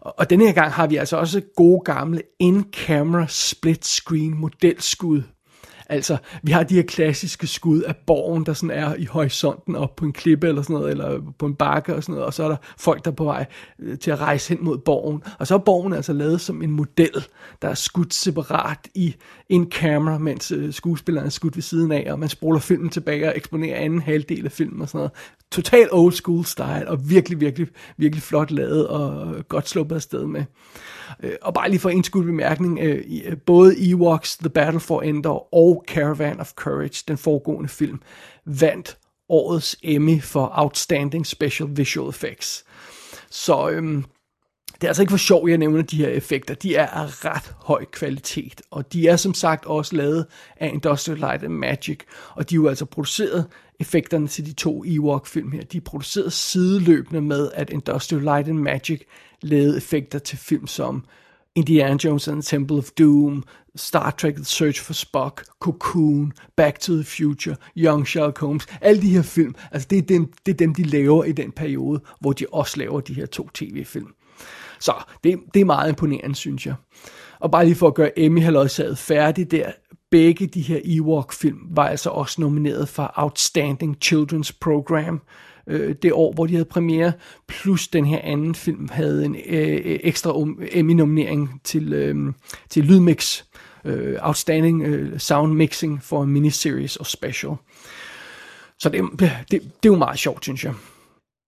Og, 0.00 0.14
og 0.18 0.30
denne 0.30 0.46
her 0.46 0.52
gang 0.52 0.72
har 0.72 0.86
vi 0.86 0.96
altså 0.96 1.16
også 1.16 1.42
gode 1.56 1.80
gamle 1.84 2.22
in-camera 2.38 3.26
split-screen 3.26 4.34
modelskud 4.34 5.22
Altså, 5.94 6.16
vi 6.42 6.52
har 6.52 6.62
de 6.62 6.74
her 6.74 6.82
klassiske 6.82 7.46
skud 7.46 7.80
af 7.82 7.96
borgen, 7.96 8.46
der 8.46 8.52
sådan 8.52 8.70
er 8.70 8.94
i 8.94 9.04
horisonten 9.04 9.76
op 9.76 9.96
på 9.96 10.04
en 10.04 10.12
klippe 10.12 10.48
eller 10.48 10.62
sådan 10.62 10.74
noget, 10.74 10.90
eller 10.90 11.20
på 11.38 11.46
en 11.46 11.54
bakke 11.54 11.94
og 11.94 12.02
sådan 12.02 12.12
noget, 12.12 12.26
og 12.26 12.34
så 12.34 12.44
er 12.44 12.48
der 12.48 12.56
folk, 12.78 13.04
der 13.04 13.10
er 13.10 13.14
på 13.14 13.24
vej 13.24 13.46
øh, 13.78 13.98
til 13.98 14.10
at 14.10 14.20
rejse 14.20 14.48
hen 14.48 14.64
mod 14.64 14.78
borgen. 14.78 15.22
Og 15.38 15.46
så 15.46 15.54
er 15.54 15.58
borgen 15.58 15.92
altså 15.92 16.12
lavet 16.12 16.40
som 16.40 16.62
en 16.62 16.70
model, 16.70 17.26
der 17.62 17.68
er 17.68 17.74
skudt 17.74 18.14
separat 18.14 18.78
i 18.94 19.14
en 19.48 19.70
kamera, 19.70 20.18
mens 20.18 20.52
øh, 20.52 20.72
skuespilleren 20.72 21.26
er 21.26 21.30
skudt 21.30 21.56
ved 21.56 21.62
siden 21.62 21.92
af, 21.92 22.12
og 22.12 22.18
man 22.18 22.28
spoler 22.28 22.58
filmen 22.58 22.90
tilbage 22.90 23.28
og 23.28 23.36
eksponerer 23.36 23.76
anden 23.76 24.00
halvdel 24.00 24.44
af 24.44 24.52
filmen 24.52 24.82
og 24.82 24.88
sådan 24.88 24.98
noget. 24.98 25.12
Total 25.52 25.88
old 25.92 26.12
school 26.12 26.44
style, 26.44 26.88
og 26.88 27.10
virkelig, 27.10 27.40
virkelig, 27.40 27.68
virkelig 27.96 28.22
flot 28.22 28.50
lavet 28.50 28.88
og 28.88 29.36
godt 29.48 29.68
sluppet 29.68 29.96
afsted 29.96 30.26
med. 30.26 30.44
Øh, 31.22 31.32
og 31.42 31.54
bare 31.54 31.70
lige 31.70 31.80
for 31.80 31.90
en 31.90 32.04
skud 32.04 32.24
bemærkning, 32.24 32.78
øh, 32.78 33.04
øh, 33.24 33.36
både 33.36 33.90
Ewoks 33.90 34.36
The 34.36 34.48
Battle 34.48 34.80
for 34.80 35.02
Endor 35.02 35.54
og 35.54 35.84
Caravan 35.88 36.40
of 36.40 36.52
Courage, 36.52 37.04
den 37.08 37.18
foregående 37.18 37.68
film, 37.68 38.00
vandt 38.44 38.98
årets 39.28 39.76
Emmy 39.82 40.22
for 40.22 40.52
Outstanding 40.54 41.26
Special 41.26 41.68
Visual 41.72 42.08
Effects. 42.08 42.64
Så 43.30 43.70
øhm, 43.70 44.04
det 44.74 44.84
er 44.84 44.88
altså 44.88 45.02
ikke 45.02 45.10
for 45.10 45.18
sjov, 45.18 45.48
jeg 45.48 45.58
nævner 45.58 45.82
de 45.82 45.96
her 45.96 46.08
effekter. 46.08 46.54
De 46.54 46.76
er 46.76 46.86
af 46.86 47.24
ret 47.24 47.54
høj 47.58 47.84
kvalitet, 47.84 48.62
og 48.70 48.92
de 48.92 49.08
er 49.08 49.16
som 49.16 49.34
sagt 49.34 49.66
også 49.66 49.96
lavet 49.96 50.26
af 50.56 50.70
Industrial 50.74 51.18
Light 51.18 51.42
and 51.42 51.52
Magic, 51.52 51.98
og 52.34 52.50
de 52.50 52.54
er 52.54 52.56
jo 52.56 52.68
altså 52.68 52.84
produceret 52.84 53.46
effekterne 53.80 54.28
til 54.28 54.46
de 54.46 54.52
to 54.52 54.84
Ewok-film 54.86 55.52
her. 55.52 55.62
De 55.62 55.76
er 55.76 55.80
produceret 55.80 56.32
sideløbende 56.32 57.20
med, 57.20 57.50
at 57.54 57.70
Industrial 57.70 58.22
Light 58.22 58.48
and 58.48 58.58
Magic 58.58 59.00
lavede 59.42 59.76
effekter 59.76 60.18
til 60.18 60.38
film 60.38 60.66
som 60.66 61.04
Indiana 61.54 61.96
Jones 62.04 62.28
and 62.28 62.42
the 62.42 62.56
Temple 62.56 62.76
of 62.76 62.90
Doom, 62.98 63.44
Star 63.76 64.10
Trek 64.10 64.34
The 64.34 64.44
Search 64.44 64.82
for 64.82 64.92
Spock, 64.92 65.44
Cocoon, 65.60 66.32
Back 66.56 66.78
to 66.78 66.94
the 66.94 67.04
Future, 67.04 67.56
Young 67.76 68.08
Sherlock 68.08 68.38
Holmes, 68.38 68.66
alle 68.80 69.02
de 69.02 69.08
her 69.10 69.22
film, 69.22 69.54
altså 69.72 69.88
det 69.90 69.98
er, 69.98 70.02
dem, 70.02 70.32
det 70.46 70.52
er 70.52 70.56
dem, 70.56 70.74
de 70.74 70.82
laver 70.82 71.24
i 71.24 71.32
den 71.32 71.52
periode, 71.52 72.00
hvor 72.20 72.32
de 72.32 72.46
også 72.52 72.78
laver 72.78 73.00
de 73.00 73.14
her 73.14 73.26
to 73.26 73.48
tv-film. 73.54 74.08
Så 74.80 74.92
det, 75.24 75.38
det 75.54 75.60
er 75.60 75.64
meget 75.64 75.88
imponerende, 75.88 76.34
synes 76.34 76.66
jeg. 76.66 76.74
Og 77.40 77.50
bare 77.50 77.64
lige 77.64 77.74
for 77.74 77.88
at 77.88 77.94
gøre 77.94 78.18
Emmy 78.18 78.42
halvøjsaget 78.42 78.98
færdig 78.98 79.50
der, 79.50 79.72
begge 80.10 80.46
de 80.46 80.62
her 80.62 80.80
Ewok-film 80.84 81.58
var 81.70 81.88
altså 81.88 82.10
også 82.10 82.40
nomineret 82.40 82.88
for 82.88 83.12
Outstanding 83.16 83.96
Children's 84.04 84.50
Program, 84.60 85.20
øh, 85.66 85.94
det 86.02 86.12
år, 86.12 86.32
hvor 86.32 86.46
de 86.46 86.52
havde 86.52 86.64
premiere, 86.64 87.12
plus 87.48 87.88
den 87.88 88.04
her 88.04 88.20
anden 88.22 88.54
film 88.54 88.88
havde 88.92 89.24
en 89.24 89.36
øh, 89.46 89.98
ekstra 90.02 90.32
um, 90.36 90.62
Emmy-nominering 90.72 91.60
til, 91.64 91.92
øh, 91.92 92.32
til 92.70 92.84
Lydmix, 92.84 93.42
øh, 93.84 94.16
Outstanding 94.20 94.82
øh, 94.82 95.18
Sound 95.18 95.52
Mixing 95.52 96.02
for 96.02 96.22
en 96.22 96.30
miniseries 96.30 96.96
og 96.96 97.06
special. 97.06 97.52
Så 98.78 98.88
det, 98.88 99.02
det, 99.20 99.50
det 99.50 99.60
er 99.60 99.62
jo 99.86 99.96
meget 99.96 100.18
sjovt, 100.18 100.44
synes 100.44 100.64
jeg. 100.64 100.74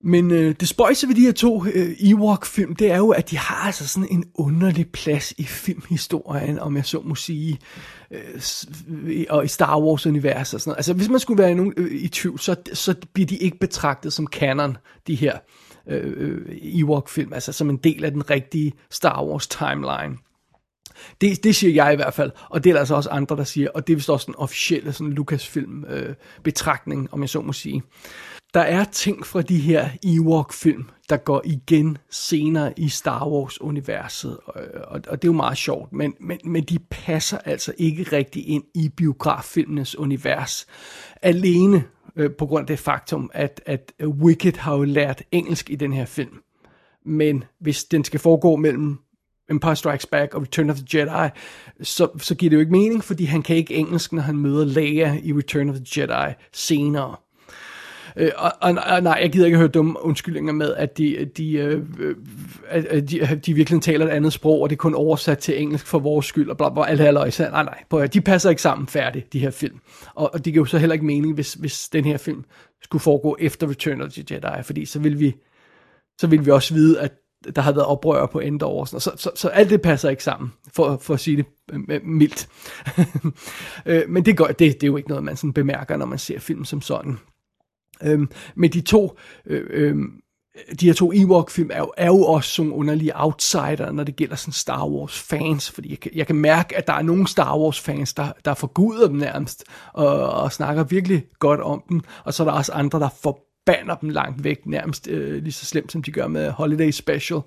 Men 0.04 0.30
øh, 0.30 0.54
det 0.60 0.68
spøjse 0.68 1.08
ved 1.08 1.14
de 1.14 1.20
her 1.20 1.32
to 1.32 1.64
øh, 1.66 1.96
Ewok-film, 2.00 2.76
det 2.76 2.90
er 2.90 2.96
jo, 2.96 3.10
at 3.10 3.30
de 3.30 3.38
har 3.38 3.66
altså 3.66 3.88
sådan 3.88 4.08
en 4.10 4.24
underlig 4.34 4.88
plads 4.92 5.32
i 5.38 5.44
filmhistorien, 5.44 6.58
om 6.58 6.76
jeg 6.76 6.86
så 6.86 7.00
må 7.00 7.14
sige, 7.14 7.58
øh, 8.10 8.42
øh 8.88 9.24
og 9.30 9.44
i 9.44 9.48
Star 9.48 9.80
Wars-universet 9.80 10.54
og 10.54 10.60
sådan 10.60 10.70
noget. 10.70 10.78
Altså, 10.78 10.92
hvis 10.92 11.08
man 11.08 11.20
skulle 11.20 11.42
være 11.42 11.54
nogen, 11.54 11.74
øh, 11.76 11.92
i 11.92 12.08
tvivl, 12.08 12.38
så, 12.38 12.56
så 12.72 12.94
bliver 13.12 13.26
de 13.26 13.36
ikke 13.36 13.58
betragtet 13.58 14.12
som 14.12 14.26
canon, 14.26 14.76
de 15.06 15.14
her 15.14 15.38
øh, 15.88 16.12
øh, 16.16 16.58
Ewok-film, 16.62 17.32
altså 17.32 17.52
som 17.52 17.70
en 17.70 17.76
del 17.76 18.04
af 18.04 18.10
den 18.10 18.30
rigtige 18.30 18.72
Star 18.90 19.24
Wars-timeline. 19.24 20.18
Det, 21.20 21.44
det 21.44 21.56
siger 21.56 21.84
jeg 21.84 21.92
i 21.92 21.96
hvert 21.96 22.14
fald, 22.14 22.30
og 22.50 22.64
det 22.64 22.70
er 22.70 22.74
der 22.74 22.80
altså 22.80 22.94
også 22.94 23.10
andre, 23.10 23.36
der 23.36 23.44
siger, 23.44 23.68
og 23.74 23.86
det 23.86 23.92
er 23.92 23.96
vist 23.96 24.10
også 24.10 24.26
den 24.26 24.34
officielle 24.38 24.92
sådan 24.92 25.12
Lucasfilm-betragtning, 25.12 27.02
øh, 27.02 27.08
om 27.12 27.20
jeg 27.20 27.28
så 27.28 27.40
må 27.40 27.52
sige. 27.52 27.82
Der 28.54 28.60
er 28.60 28.84
ting 28.84 29.26
fra 29.26 29.42
de 29.42 29.58
her 29.58 29.88
Ewok-film, 30.04 30.84
der 31.08 31.16
går 31.16 31.42
igen 31.44 31.98
senere 32.10 32.78
i 32.78 32.88
Star 32.88 33.28
Wars-universet, 33.28 34.38
og, 34.44 34.62
og, 34.84 35.00
og 35.08 35.22
det 35.22 35.28
er 35.28 35.32
jo 35.32 35.36
meget 35.36 35.58
sjovt, 35.58 35.92
men, 35.92 36.14
men, 36.20 36.38
men 36.44 36.64
de 36.64 36.78
passer 36.78 37.38
altså 37.38 37.72
ikke 37.78 38.02
rigtig 38.02 38.48
ind 38.48 38.64
i 38.74 38.88
biograffilmenes 38.88 39.98
univers. 39.98 40.66
Alene 41.22 41.84
øh, 42.16 42.30
på 42.38 42.46
grund 42.46 42.60
af 42.62 42.66
det 42.66 42.78
faktum, 42.78 43.30
at, 43.34 43.60
at 43.66 43.92
Wicked 44.04 44.52
har 44.52 44.76
jo 44.76 44.82
lært 44.82 45.22
engelsk 45.32 45.70
i 45.70 45.76
den 45.76 45.92
her 45.92 46.04
film. 46.04 46.42
Men 47.06 47.44
hvis 47.60 47.84
den 47.84 48.04
skal 48.04 48.20
foregå 48.20 48.56
mellem 48.56 48.98
Empire 49.50 49.76
Strikes 49.76 50.06
Back 50.06 50.34
og 50.34 50.42
Return 50.42 50.70
of 50.70 50.76
the 50.76 50.98
Jedi, 50.98 51.30
så, 51.82 52.08
så 52.18 52.34
giver 52.34 52.50
det 52.50 52.56
jo 52.56 52.60
ikke 52.60 52.72
mening, 52.72 53.04
fordi 53.04 53.24
han 53.24 53.42
kan 53.42 53.56
ikke 53.56 53.74
engelsk, 53.74 54.12
når 54.12 54.22
han 54.22 54.36
møder 54.36 54.64
Leia 54.64 55.20
i 55.22 55.32
Return 55.32 55.70
of 55.70 55.76
the 55.76 56.00
Jedi 56.00 56.34
senere. 56.52 57.16
Øh, 58.16 58.30
og, 58.36 58.52
og, 58.60 58.76
og 58.86 59.02
nej, 59.02 59.18
jeg 59.22 59.32
gider 59.32 59.46
ikke 59.46 59.58
høre 59.58 59.68
dumme 59.68 60.04
undskyldninger 60.04 60.52
med, 60.52 60.74
at 60.74 60.98
de, 60.98 61.30
de, 61.36 61.52
øh, 61.52 61.82
øh 61.98 62.14
at 62.68 63.10
de, 63.10 63.40
de 63.46 63.54
virkelig 63.54 63.82
taler 63.82 64.06
et 64.06 64.10
andet 64.10 64.32
sprog, 64.32 64.60
og 64.60 64.70
det 64.70 64.76
er 64.76 64.78
kun 64.78 64.94
oversat 64.94 65.38
til 65.38 65.62
engelsk 65.62 65.86
for 65.86 65.98
vores 65.98 66.26
skyld, 66.26 66.50
og 66.50 66.56
bla 66.56 66.68
bla, 66.70 66.84
alt 66.84 67.00
her 67.00 67.12
Nej, 67.50 67.62
nej, 67.62 67.84
prøv, 67.90 68.06
de 68.06 68.20
passer 68.20 68.50
ikke 68.50 68.62
sammen 68.62 68.88
færdigt, 68.88 69.32
de 69.32 69.38
her 69.38 69.50
film. 69.50 69.80
Og, 70.14 70.30
og 70.34 70.44
det 70.44 70.52
giver 70.52 70.62
jo 70.62 70.66
så 70.66 70.78
heller 70.78 70.94
ikke 70.94 71.06
mening, 71.06 71.34
hvis, 71.34 71.54
hvis 71.54 71.88
den 71.88 72.04
her 72.04 72.16
film 72.16 72.44
skulle 72.82 73.02
foregå 73.02 73.36
efter 73.40 73.70
Return 73.70 74.00
of 74.00 74.12
the 74.12 74.24
Jedi, 74.30 74.62
fordi 74.62 74.84
så 74.84 74.98
vil 74.98 75.20
vi, 75.20 75.34
så 76.18 76.26
vil 76.26 76.46
vi 76.46 76.50
også 76.50 76.74
vide, 76.74 77.00
at 77.00 77.12
der 77.56 77.62
har 77.62 77.72
været 77.72 77.86
oprør 77.86 78.26
på 78.26 78.40
Endor 78.40 78.80
og 78.80 78.88
sådan 78.88 79.00
så, 79.00 79.12
så, 79.16 79.30
så 79.34 79.48
alt 79.48 79.70
det 79.70 79.82
passer 79.82 80.10
ikke 80.10 80.24
sammen, 80.24 80.52
for, 80.74 80.98
for 81.02 81.14
at 81.14 81.20
sige 81.20 81.36
det 81.36 81.46
øh, 81.72 81.80
øh, 81.88 82.00
mildt. 82.04 82.48
Men 84.12 84.24
det, 84.24 84.36
gør, 84.36 84.46
det, 84.46 84.58
det 84.58 84.82
er 84.82 84.86
jo 84.86 84.96
ikke 84.96 85.08
noget, 85.08 85.24
man 85.24 85.36
sådan 85.36 85.52
bemærker, 85.52 85.96
når 85.96 86.06
man 86.06 86.18
ser 86.18 86.40
film 86.40 86.64
som 86.64 86.80
sådan. 86.80 87.18
Øhm, 88.02 88.30
men 88.54 88.72
de 88.72 88.80
to, 88.80 89.18
øh, 89.46 89.66
øh, 89.70 89.96
de 90.80 90.86
her 90.86 90.92
to 90.92 91.12
Ewok-film 91.14 91.70
er 91.72 91.78
jo, 91.78 91.92
er 91.96 92.06
jo 92.06 92.22
også 92.22 92.50
sådan 92.50 92.72
underlige 92.72 93.12
outsider, 93.14 93.92
når 93.92 94.04
det 94.04 94.16
gælder 94.16 94.36
sådan 94.36 94.52
Star 94.52 94.86
Wars-fans, 94.86 95.70
fordi 95.70 95.90
jeg 95.90 96.00
kan, 96.00 96.10
jeg 96.14 96.26
kan 96.26 96.36
mærke, 96.36 96.76
at 96.76 96.86
der 96.86 96.92
er 96.92 97.02
nogle 97.02 97.28
Star 97.28 97.58
Wars-fans, 97.58 98.14
der, 98.14 98.32
der 98.44 98.54
forguder 98.54 99.08
dem 99.08 99.16
nærmest, 99.16 99.64
og, 99.92 100.30
og 100.30 100.52
snakker 100.52 100.84
virkelig 100.84 101.24
godt 101.38 101.60
om 101.60 101.82
dem, 101.88 102.00
og 102.24 102.34
så 102.34 102.42
er 102.42 102.44
der 102.44 102.54
også 102.54 102.72
andre, 102.72 103.00
der 103.00 103.08
forbander 103.22 103.94
dem 103.94 104.08
langt 104.08 104.44
væk, 104.44 104.66
nærmest 104.66 105.08
øh, 105.08 105.42
lige 105.42 105.52
så 105.52 105.66
slemt, 105.66 105.92
som 105.92 106.02
de 106.02 106.12
gør 106.12 106.26
med 106.26 106.50
Holiday 106.50 106.90
Special. 106.90 107.40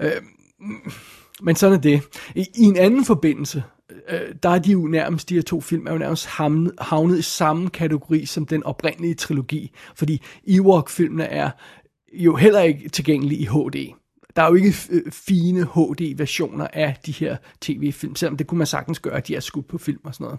Øh, 0.00 0.10
men 1.42 1.56
sådan 1.56 1.76
er 1.76 1.80
det. 1.80 2.02
I, 2.34 2.46
I 2.54 2.62
en 2.62 2.76
anden 2.76 3.04
forbindelse, 3.04 3.62
øh, 4.08 4.34
der 4.42 4.48
er 4.48 4.58
de 4.58 4.72
jo 4.72 4.86
nærmest, 4.86 5.28
de 5.28 5.34
her 5.34 5.42
to 5.42 5.60
film 5.60 5.86
er 5.86 5.92
jo 5.92 5.98
nærmest 5.98 6.26
havnet, 6.26 6.72
havnet 6.80 7.18
i 7.18 7.22
samme 7.22 7.70
kategori 7.70 8.26
som 8.26 8.46
den 8.46 8.62
oprindelige 8.62 9.14
trilogi, 9.14 9.70
fordi 9.94 10.22
Ewok-filmene 10.46 11.24
er 11.24 11.50
jo 12.12 12.36
heller 12.36 12.60
ikke 12.60 12.88
tilgængelige 12.88 13.40
i 13.40 13.44
HD 13.44 13.94
der 14.38 14.44
er 14.44 14.48
jo 14.48 14.54
ikke 14.54 14.74
øh, 14.90 15.12
fine 15.12 15.64
HD-versioner 15.64 16.66
af 16.72 16.96
de 17.06 17.12
her 17.12 17.36
tv-film, 17.60 18.16
selvom 18.16 18.36
det 18.36 18.46
kunne 18.46 18.58
man 18.58 18.66
sagtens 18.66 18.98
gøre, 18.98 19.16
at 19.16 19.28
de 19.28 19.36
er 19.36 19.40
skudt 19.40 19.68
på 19.68 19.78
film 19.78 20.00
og 20.04 20.14
sådan 20.14 20.24
noget. 20.24 20.38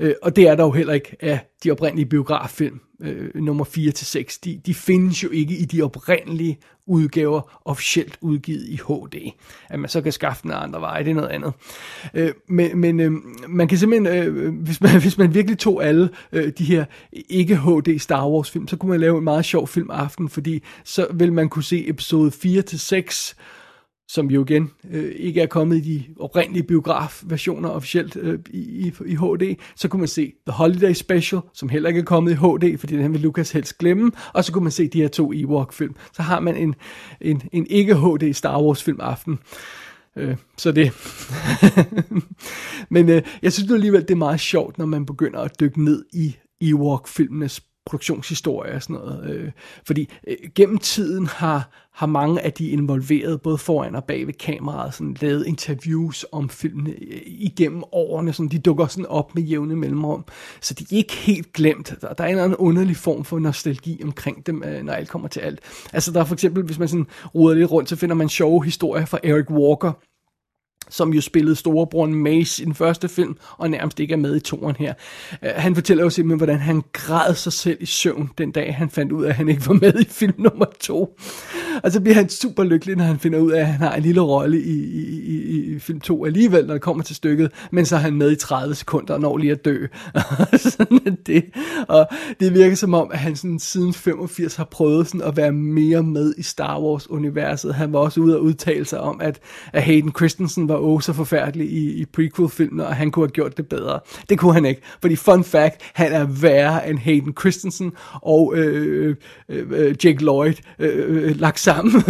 Øh, 0.00 0.14
og 0.22 0.36
det 0.36 0.48
er 0.48 0.54
der 0.54 0.64
jo 0.64 0.70
heller 0.70 0.92
ikke 0.92 1.16
af 1.20 1.38
de 1.64 1.70
oprindelige 1.70 2.06
biograffilm, 2.06 2.80
øh, 3.00 3.34
nummer 3.34 3.64
4 3.64 3.92
til 3.92 4.06
6. 4.06 4.38
De, 4.38 4.60
de 4.66 4.74
findes 4.74 5.22
jo 5.22 5.30
ikke 5.30 5.56
i 5.56 5.64
de 5.64 5.82
oprindelige 5.82 6.58
udgaver 6.86 7.60
officielt 7.64 8.18
udgivet 8.20 8.68
i 8.68 8.76
HD. 8.76 9.30
At 9.68 9.80
man 9.80 9.90
så 9.90 10.00
kan 10.00 10.12
skaffe 10.12 10.42
den 10.42 10.50
andre 10.50 10.80
veje, 10.80 11.04
det 11.04 11.10
er 11.10 11.14
noget 11.14 11.28
andet. 11.28 11.52
Øh, 12.14 12.32
men 12.48 12.78
men 12.78 13.00
øh, 13.00 13.12
man 13.48 13.68
kan 13.68 13.78
simpelthen, 13.78 14.18
øh, 14.18 14.54
hvis, 14.54 14.80
man, 14.80 15.00
hvis 15.02 15.18
man 15.18 15.34
virkelig 15.34 15.58
tog 15.58 15.84
alle 15.84 16.10
øh, 16.32 16.52
de 16.58 16.64
her 16.64 16.84
ikke 17.12 17.56
HD 17.56 17.98
Star 17.98 18.28
Wars 18.28 18.50
film, 18.50 18.68
så 18.68 18.76
kunne 18.76 18.90
man 18.90 19.00
lave 19.00 19.18
en 19.18 19.24
meget 19.24 19.44
sjov 19.44 19.68
film 19.68 19.90
aften, 19.90 20.28
fordi 20.28 20.62
så 20.84 21.06
vil 21.14 21.32
man 21.32 21.48
kunne 21.48 21.64
se 21.64 21.88
episode 21.88 22.30
4 22.30 22.62
til 22.62 22.80
6 22.80 23.36
som 24.08 24.30
jo 24.30 24.44
igen 24.44 24.70
øh, 24.90 25.12
ikke 25.16 25.40
er 25.40 25.46
kommet 25.46 25.76
i 25.76 25.80
de 25.80 26.04
oprindelige 26.20 26.62
biografversioner 26.62 27.68
officielt 27.68 28.16
øh, 28.16 28.38
i, 28.50 28.92
i 29.06 29.14
HD, 29.14 29.56
så 29.76 29.88
kunne 29.88 30.00
man 30.00 30.08
se 30.08 30.32
The 30.46 30.52
Holiday 30.52 30.92
Special, 30.92 31.40
som 31.54 31.68
heller 31.68 31.88
ikke 31.88 32.00
er 32.00 32.04
kommet 32.04 32.32
i 32.32 32.34
HD, 32.34 32.78
fordi 32.78 32.96
den 32.96 33.12
vil 33.12 33.20
Lucas 33.20 33.50
helst 33.50 33.78
glemme, 33.78 34.12
og 34.32 34.44
så 34.44 34.52
kunne 34.52 34.62
man 34.64 34.72
se 34.72 34.88
de 34.88 35.00
her 35.00 35.08
to 35.08 35.32
Ewok-film. 35.32 35.94
Så 36.12 36.22
har 36.22 36.40
man 36.40 36.56
en, 36.56 36.74
en, 37.20 37.42
en 37.52 37.66
ikke-HD 37.70 38.32
Star 38.32 38.62
Wars-film 38.62 38.98
aften. 39.00 39.38
Øh, 40.16 40.36
så 40.56 40.72
det. 40.72 40.92
Men 42.94 43.08
øh, 43.08 43.22
jeg 43.42 43.52
synes 43.52 43.70
alligevel, 43.70 44.02
det 44.02 44.10
er 44.10 44.14
meget 44.16 44.40
sjovt, 44.40 44.78
når 44.78 44.86
man 44.86 45.06
begynder 45.06 45.40
at 45.40 45.60
dykke 45.60 45.84
ned 45.84 46.04
i 46.12 46.36
Ewok-filmenes 46.60 47.60
produktionshistorie 47.86 48.74
og 48.74 48.82
sådan 48.82 48.96
noget. 48.96 49.30
Øh, 49.30 49.50
fordi 49.86 50.10
øh, 50.26 50.36
gennem 50.54 50.78
tiden 50.78 51.26
har, 51.26 51.70
har 51.92 52.06
mange 52.06 52.40
af 52.40 52.52
de 52.52 52.68
involverede, 52.68 53.38
både 53.38 53.58
foran 53.58 53.94
og 53.94 54.04
bag 54.04 54.26
ved 54.26 54.34
kameraet, 54.34 54.94
sådan, 54.94 55.16
lavet 55.20 55.46
interviews 55.46 56.26
om 56.32 56.48
filmene 56.48 56.90
øh, 56.90 57.20
igennem 57.24 57.82
årene, 57.92 58.32
sådan, 58.32 58.48
de 58.48 58.58
dukker 58.58 58.86
sådan 58.86 59.06
op 59.06 59.34
med 59.34 59.42
jævne 59.42 59.76
mellemrum. 59.76 60.24
Så 60.60 60.74
de 60.74 60.84
er 60.84 60.96
ikke 60.96 61.14
helt 61.14 61.52
glemt. 61.52 61.94
Der, 62.00 62.12
der 62.12 62.24
er 62.24 62.28
en 62.28 62.30
eller 62.30 62.44
anden 62.44 62.56
underlig 62.56 62.96
form 62.96 63.24
for 63.24 63.38
nostalgi 63.38 64.00
omkring 64.04 64.46
dem, 64.46 64.62
øh, 64.62 64.82
når 64.82 64.92
alt 64.92 65.08
kommer 65.08 65.28
til 65.28 65.40
alt. 65.40 65.60
Altså 65.92 66.12
der 66.12 66.20
er 66.20 66.24
for 66.24 66.34
eksempel, 66.34 66.64
hvis 66.64 66.78
man 66.78 66.88
sådan 66.88 67.06
ruder 67.34 67.54
lidt 67.54 67.70
rundt, 67.70 67.88
så 67.88 67.96
finder 67.96 68.14
man 68.14 68.28
sjove 68.28 68.64
historier 68.64 69.04
fra 69.04 69.18
Eric 69.22 69.50
Walker, 69.50 69.92
som 70.90 71.14
jo 71.14 71.20
spillede 71.20 71.56
storebroren 71.56 72.14
Mace 72.14 72.62
i 72.62 72.64
den 72.64 72.74
første 72.74 73.08
film, 73.08 73.36
og 73.58 73.70
nærmest 73.70 74.00
ikke 74.00 74.12
er 74.12 74.18
med 74.18 74.36
i 74.36 74.40
toren 74.40 74.76
her. 74.78 74.94
Uh, 75.42 75.48
han 75.56 75.74
fortæller 75.74 76.04
jo 76.04 76.10
simpelthen, 76.10 76.38
hvordan 76.38 76.58
han 76.58 76.82
græd 76.92 77.34
sig 77.34 77.52
selv 77.52 77.76
i 77.80 77.86
søvn 77.86 78.30
den 78.38 78.52
dag, 78.52 78.74
han 78.74 78.90
fandt 78.90 79.12
ud 79.12 79.24
af, 79.24 79.28
at 79.28 79.34
han 79.34 79.48
ikke 79.48 79.68
var 79.68 79.74
med 79.74 80.00
i 80.00 80.04
film 80.08 80.34
nummer 80.38 80.66
to. 80.80 81.18
Og 81.82 81.92
så 81.92 82.00
bliver 82.00 82.14
han 82.14 82.28
super 82.28 82.64
lykkelig, 82.64 82.96
når 82.96 83.04
han 83.04 83.18
finder 83.18 83.38
ud 83.38 83.52
af, 83.52 83.60
at 83.60 83.66
han 83.66 83.80
har 83.80 83.94
en 83.94 84.02
lille 84.02 84.20
rolle 84.20 84.60
i, 84.60 84.72
i, 84.72 85.20
i, 85.22 85.74
i 85.74 85.78
film 85.78 86.00
2 86.00 86.24
alligevel, 86.24 86.66
når 86.66 86.74
det 86.74 86.82
kommer 86.82 87.04
til 87.04 87.16
stykket, 87.16 87.52
men 87.70 87.86
så 87.86 87.96
er 87.96 88.00
han 88.00 88.14
med 88.14 88.30
i 88.32 88.36
30 88.36 88.74
sekunder 88.74 89.14
og 89.14 89.20
når 89.20 89.36
lige 89.36 89.52
at 89.52 89.64
dø. 89.64 89.86
sådan 90.56 91.00
er 91.06 91.16
det. 91.26 91.44
Og 91.88 92.06
det 92.40 92.54
virker 92.54 92.76
som 92.76 92.94
om, 92.94 93.10
at 93.12 93.18
han 93.18 93.36
sådan, 93.36 93.58
siden 93.58 93.92
85 93.92 94.56
har 94.56 94.64
prøvet 94.64 95.06
sådan 95.06 95.22
at 95.22 95.36
være 95.36 95.52
mere 95.52 96.02
med 96.02 96.34
i 96.38 96.42
Star 96.42 96.80
Wars-universet. 96.80 97.74
Han 97.74 97.92
var 97.92 97.98
også 97.98 98.20
ude 98.20 98.36
og 98.36 98.42
udtale 98.42 98.84
sig 98.84 99.00
om, 99.00 99.20
at, 99.20 99.40
at 99.72 99.82
Hayden 99.82 100.12
Christensen 100.16 100.68
var 100.68 100.73
oh 100.76 101.00
så 101.00 101.12
forfærdelig 101.12 101.70
i, 101.70 102.00
i 102.00 102.04
prequel-filmene, 102.04 102.86
og 102.86 102.96
han 102.96 103.10
kunne 103.10 103.26
have 103.26 103.30
gjort 103.30 103.56
det 103.56 103.68
bedre. 103.68 104.00
Det 104.28 104.38
kunne 104.38 104.54
han 104.54 104.64
ikke, 104.64 104.82
fordi 105.00 105.16
fun 105.16 105.44
fact, 105.44 105.82
han 105.94 106.12
er 106.12 106.24
værre 106.24 106.90
end 106.90 106.98
Hayden 106.98 107.34
Christensen 107.40 107.92
og 108.22 108.52
øh, 108.56 109.16
øh, 109.48 109.66
øh 109.70 109.94
Jake 110.04 110.22
Lloyd 110.22 110.54
øh, 110.78 111.26
øh, 111.28 111.40
lagt 111.40 111.60
sammen. 111.60 111.92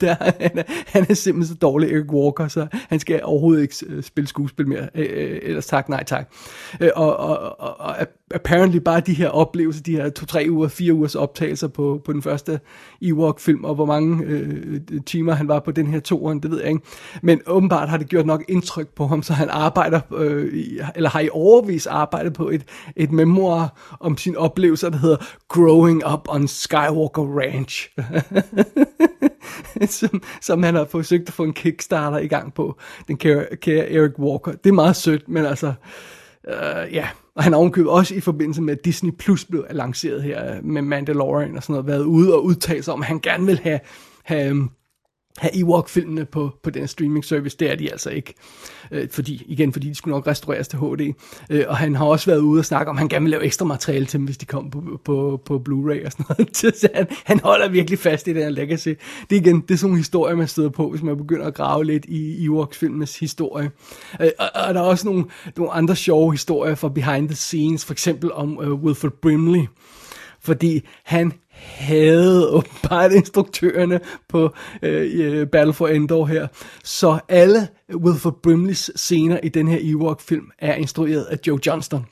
der, 0.00 0.16
han, 0.40 0.58
er, 0.58 0.62
han 0.86 1.06
er 1.08 1.14
simpelthen 1.14 1.54
så 1.54 1.58
dårlig 1.58 1.92
Eric 1.92 2.12
Walker, 2.12 2.48
så 2.48 2.66
han 2.72 3.00
skal 3.00 3.20
overhovedet 3.24 3.62
ikke 3.62 3.74
øh, 3.86 4.02
spille 4.02 4.28
skuespil 4.28 4.68
mere. 4.68 4.88
Øh, 4.94 5.06
øh, 5.10 5.38
ellers 5.42 5.66
tak, 5.66 5.88
nej 5.88 6.04
tak. 6.04 6.32
Øh, 6.80 6.90
og, 6.96 7.16
og, 7.16 7.60
og, 7.60 7.80
og 7.80 7.96
apparently 8.34 8.76
bare 8.78 9.00
de 9.00 9.14
her 9.14 9.28
oplevelser, 9.28 9.82
de 9.82 9.96
her 9.96 10.08
to-tre 10.08 10.46
uger, 10.50 10.68
fire 10.68 10.92
ugers 10.92 11.14
optagelser 11.14 11.68
på, 11.68 12.02
på 12.04 12.12
den 12.12 12.22
første 12.22 12.60
Ewok-film, 13.02 13.64
og 13.64 13.74
hvor 13.74 13.86
mange 13.86 14.24
øh, 14.24 14.80
timer 15.06 15.32
han 15.32 15.48
var 15.48 15.60
på 15.60 15.70
den 15.70 15.86
her 15.86 16.00
toren, 16.00 16.40
det 16.42 16.50
ved 16.50 16.60
jeg 16.60 16.68
ikke. 16.68 16.82
Men 17.22 17.40
åbenbart 17.46 17.87
har 17.88 17.96
det 17.96 18.08
gjort 18.08 18.26
nok 18.26 18.44
indtryk 18.48 18.88
på 18.88 19.06
ham, 19.06 19.22
så 19.22 19.32
han 19.32 19.48
arbejder, 19.50 20.00
øh, 20.16 20.54
i, 20.54 20.78
eller 20.94 21.10
har 21.10 21.20
i 21.20 21.28
overvis 21.32 21.86
arbejdet 21.86 22.32
på 22.32 22.48
et, 22.48 22.64
et 22.96 23.12
memoir 23.12 23.96
om 24.00 24.16
sin 24.16 24.36
oplevelser, 24.36 24.88
der 24.88 24.98
hedder 24.98 25.16
Growing 25.48 26.12
Up 26.12 26.28
on 26.28 26.48
Skywalker 26.48 27.22
Ranch. 27.22 27.90
som, 29.98 30.22
som 30.40 30.62
han 30.62 30.74
har 30.74 30.84
forsøgt 30.84 31.28
at 31.28 31.34
få 31.34 31.44
en 31.44 31.52
Kickstarter 31.52 32.18
i 32.18 32.26
gang 32.26 32.54
på, 32.54 32.78
den 33.08 33.16
kære, 33.16 33.46
kære 33.56 33.90
Eric 33.90 34.18
Walker. 34.18 34.52
Det 34.52 34.70
er 34.70 34.74
meget 34.74 34.96
sødt, 34.96 35.28
men 35.28 35.46
altså, 35.46 35.72
øh, 36.48 36.94
ja, 36.94 37.08
og 37.36 37.44
han 37.44 37.52
har 37.52 37.58
ovenkøbet 37.60 37.90
også 37.90 38.14
i 38.14 38.20
forbindelse 38.20 38.62
med, 38.62 38.78
at 38.78 38.84
Disney 38.84 39.10
Plus 39.18 39.44
blev 39.44 39.66
lanceret 39.70 40.22
her 40.22 40.62
med 40.62 40.82
Mandalorian 40.82 41.56
og 41.56 41.62
sådan 41.62 41.72
noget, 41.72 41.86
været 41.86 42.04
ude 42.04 42.34
og 42.34 42.44
udtale 42.44 42.82
sig 42.82 42.94
om, 42.94 43.02
at 43.02 43.06
han 43.06 43.20
gerne 43.20 43.46
vil 43.46 43.60
have, 43.62 43.80
have 44.24 44.48
øhm, 44.48 44.70
have 45.38 45.56
Ewok-filmene 45.56 46.24
på, 46.24 46.50
på 46.62 46.70
den 46.70 46.88
streaming 46.88 47.24
service. 47.24 47.56
Det 47.56 47.70
er 47.70 47.76
de 47.76 47.92
altså 47.92 48.10
ikke. 48.10 48.34
Øh, 48.90 49.08
fordi, 49.10 49.42
igen, 49.46 49.72
fordi 49.72 49.88
de 49.88 49.94
skulle 49.94 50.14
nok 50.14 50.26
restaureres 50.26 50.68
til 50.68 50.78
HD. 50.78 51.14
Øh, 51.50 51.64
og 51.68 51.76
han 51.76 51.94
har 51.94 52.04
også 52.04 52.26
været 52.26 52.38
ude 52.38 52.60
og 52.60 52.64
snakke 52.64 52.90
om, 52.90 52.96
at 52.96 52.98
han 52.98 53.08
gerne 53.08 53.22
vil 53.22 53.30
lave 53.30 53.44
ekstra 53.44 53.64
materiale 53.64 54.06
til 54.06 54.18
dem, 54.18 54.26
hvis 54.26 54.38
de 54.38 54.46
kom 54.46 54.70
på, 54.70 55.00
på, 55.04 55.42
på 55.44 55.62
Blu-ray 55.68 56.06
og 56.06 56.12
sådan 56.12 56.26
noget. 56.28 56.56
Så 56.80 56.88
han, 56.94 57.06
han 57.24 57.40
holder 57.40 57.68
virkelig 57.68 57.98
fast 57.98 58.28
i 58.28 58.32
den 58.32 58.42
her 58.42 58.50
legacy. 58.50 58.88
Det 59.30 59.36
er 59.36 59.40
igen, 59.40 59.60
det 59.60 59.70
er 59.70 59.78
sådan 59.78 59.88
nogle 59.88 59.98
historier, 59.98 60.36
man 60.36 60.48
støder 60.48 60.70
på, 60.70 60.90
hvis 60.90 61.02
man 61.02 61.16
begynder 61.16 61.46
at 61.46 61.54
grave 61.54 61.84
lidt 61.84 62.04
i 62.04 62.44
Ewoks-filmenes 62.44 63.18
historie. 63.18 63.70
Øh, 64.20 64.30
og, 64.38 64.48
og, 64.54 64.74
der 64.74 64.80
er 64.80 64.84
også 64.84 65.06
nogle, 65.06 65.24
nogle 65.56 65.72
andre 65.72 65.96
sjove 65.96 66.32
historier 66.32 66.74
fra 66.74 66.88
behind 66.88 67.28
the 67.28 67.36
scenes, 67.36 67.84
for 67.84 67.92
eksempel 67.92 68.32
om 68.32 68.58
øh, 68.62 68.74
Wilford 68.74 69.12
Brimley 69.22 69.66
fordi 70.40 70.86
han 71.04 71.32
havde 71.58 72.48
åbenbart 72.50 73.12
instruktørerne 73.12 74.00
på 74.28 74.54
øh, 74.82 75.10
øh, 75.14 75.46
Battle 75.46 75.72
for 75.72 75.88
Endor 75.88 76.26
her. 76.26 76.46
Så 76.84 77.18
alle 77.28 77.68
Wilford 77.94 78.42
Brimleys 78.42 78.90
scener 78.96 79.40
i 79.42 79.48
den 79.48 79.68
her 79.68 79.78
Ewok-film 79.80 80.50
er 80.58 80.74
instrueret 80.74 81.24
af 81.24 81.38
Joe 81.46 81.58
Johnston. 81.66 82.06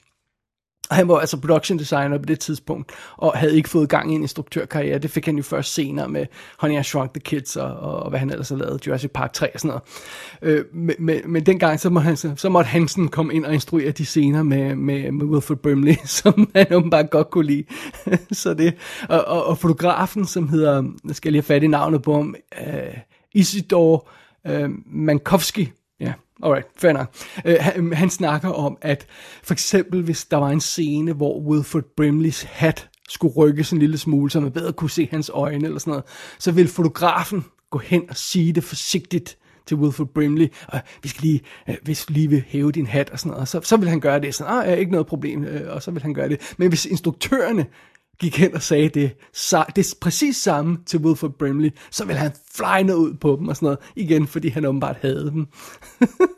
Han 0.90 1.08
var 1.08 1.18
altså 1.18 1.40
production 1.40 1.78
designer 1.78 2.18
på 2.18 2.24
det 2.24 2.40
tidspunkt, 2.40 2.92
og 3.16 3.32
havde 3.32 3.56
ikke 3.56 3.68
fået 3.68 3.88
gang 3.88 4.12
i 4.12 4.14
en 4.14 4.22
instruktørkarriere. 4.22 4.98
Det 4.98 5.10
fik 5.10 5.26
han 5.26 5.36
jo 5.36 5.42
først 5.42 5.74
senere 5.74 6.08
med 6.08 6.26
Honey, 6.58 6.80
I 6.80 6.82
Shrunk 6.82 7.12
the 7.12 7.20
Kids, 7.20 7.56
og, 7.56 7.76
og 7.76 8.10
hvad 8.10 8.18
han 8.18 8.30
ellers 8.30 8.48
har 8.48 8.56
lavet, 8.56 8.86
Jurassic 8.86 9.10
Park 9.10 9.32
3 9.32 9.54
og 9.54 9.60
sådan 9.60 9.68
noget. 9.68 9.82
Øh, 10.42 10.64
men, 10.72 10.96
men, 10.98 11.20
men 11.24 11.46
dengang, 11.46 11.80
så, 11.80 11.90
må 11.90 12.00
han, 12.00 12.16
så 12.16 12.48
måtte 12.48 12.68
Hansen 12.68 13.08
komme 13.08 13.34
ind 13.34 13.44
og 13.44 13.54
instruere 13.54 13.90
de 13.90 14.06
scener 14.06 14.42
med, 14.42 14.74
med, 14.74 15.12
med 15.12 15.26
Wilford 15.26 15.58
Brimley, 15.58 15.94
som 16.20 16.50
han 16.54 16.72
åbenbart 16.72 17.10
godt 17.10 17.30
kunne 17.30 17.46
lide. 17.46 17.64
så 18.32 18.54
det, 18.54 18.74
og, 19.08 19.24
og, 19.24 19.46
og 19.46 19.58
fotografen, 19.58 20.26
som 20.26 20.48
hedder, 20.48 20.82
jeg 21.06 21.16
skal 21.16 21.32
lige 21.32 21.42
have 21.42 21.46
fat 21.46 21.62
i 21.62 21.66
navnet 21.66 22.02
på 22.02 22.14
ham, 22.14 22.34
øh, 22.66 22.98
Isidor 23.34 24.08
øh, 24.46 24.70
Mankowski, 24.86 25.72
ja, 26.00 26.12
Alright, 26.42 26.66
fair 26.76 26.92
nok. 26.92 27.14
Uh, 27.44 27.52
han, 27.60 27.92
han 27.92 28.10
snakker 28.10 28.48
om, 28.48 28.78
at 28.82 29.06
for 29.42 29.54
eksempel 29.54 30.02
hvis 30.02 30.24
der 30.24 30.36
var 30.36 30.50
en 30.50 30.60
scene, 30.60 31.12
hvor 31.12 31.40
Wilford 31.40 31.84
Brimleys 31.96 32.42
hat 32.42 32.88
skulle 33.08 33.34
rykkes 33.34 33.70
en 33.72 33.78
lille 33.78 33.98
smule, 33.98 34.30
så 34.30 34.40
man 34.40 34.52
bedre 34.52 34.72
kunne 34.72 34.90
se 34.90 35.08
hans 35.10 35.30
øjne 35.34 35.66
eller 35.66 35.78
sådan 35.78 35.90
noget, 35.90 36.04
så 36.38 36.52
vil 36.52 36.68
fotografen 36.68 37.44
gå 37.70 37.78
hen 37.78 38.02
og 38.10 38.16
sige 38.16 38.52
det 38.52 38.64
forsigtigt 38.64 39.38
til 39.66 39.76
Wilford 39.76 40.08
Brimley, 40.14 40.52
og 40.68 40.80
vi 41.02 41.08
skal 41.08 41.22
lige, 41.22 41.40
uh, 41.68 41.74
hvis 41.82 42.10
lige 42.10 42.30
vil 42.30 42.44
hæve 42.46 42.72
din 42.72 42.86
hat 42.86 43.10
og 43.10 43.18
sådan 43.18 43.32
noget, 43.32 43.48
så, 43.48 43.60
så 43.62 43.76
vil 43.76 43.88
han 43.88 44.00
gøre 44.00 44.20
det, 44.20 44.34
sådan, 44.34 44.52
ah, 44.52 44.68
er 44.68 44.74
ikke 44.74 44.92
noget 44.92 45.06
problem, 45.06 45.46
og 45.68 45.82
så 45.82 45.90
vil 45.90 46.02
han 46.02 46.14
gøre 46.14 46.28
det. 46.28 46.54
Men 46.58 46.68
hvis 46.68 46.86
instruktørerne 46.86 47.66
gik 48.18 48.38
hen 48.38 48.54
og 48.54 48.62
sagde 48.62 48.88
det, 48.88 49.10
så, 49.32 49.64
det 49.76 49.86
er 49.86 49.94
præcis 50.00 50.36
samme 50.36 50.78
til 50.86 51.00
Wilford 51.00 51.38
Brimley, 51.38 51.70
så 51.90 52.04
vil 52.04 52.16
han 52.16 52.32
flyne 52.54 52.96
ud 52.96 53.14
på 53.14 53.36
dem 53.40 53.48
og 53.48 53.56
sådan 53.56 53.66
noget, 53.66 53.78
igen 53.96 54.26
fordi 54.26 54.48
han 54.48 54.64
åbenbart 54.64 54.96
havde 55.02 55.30
dem. 55.30 55.46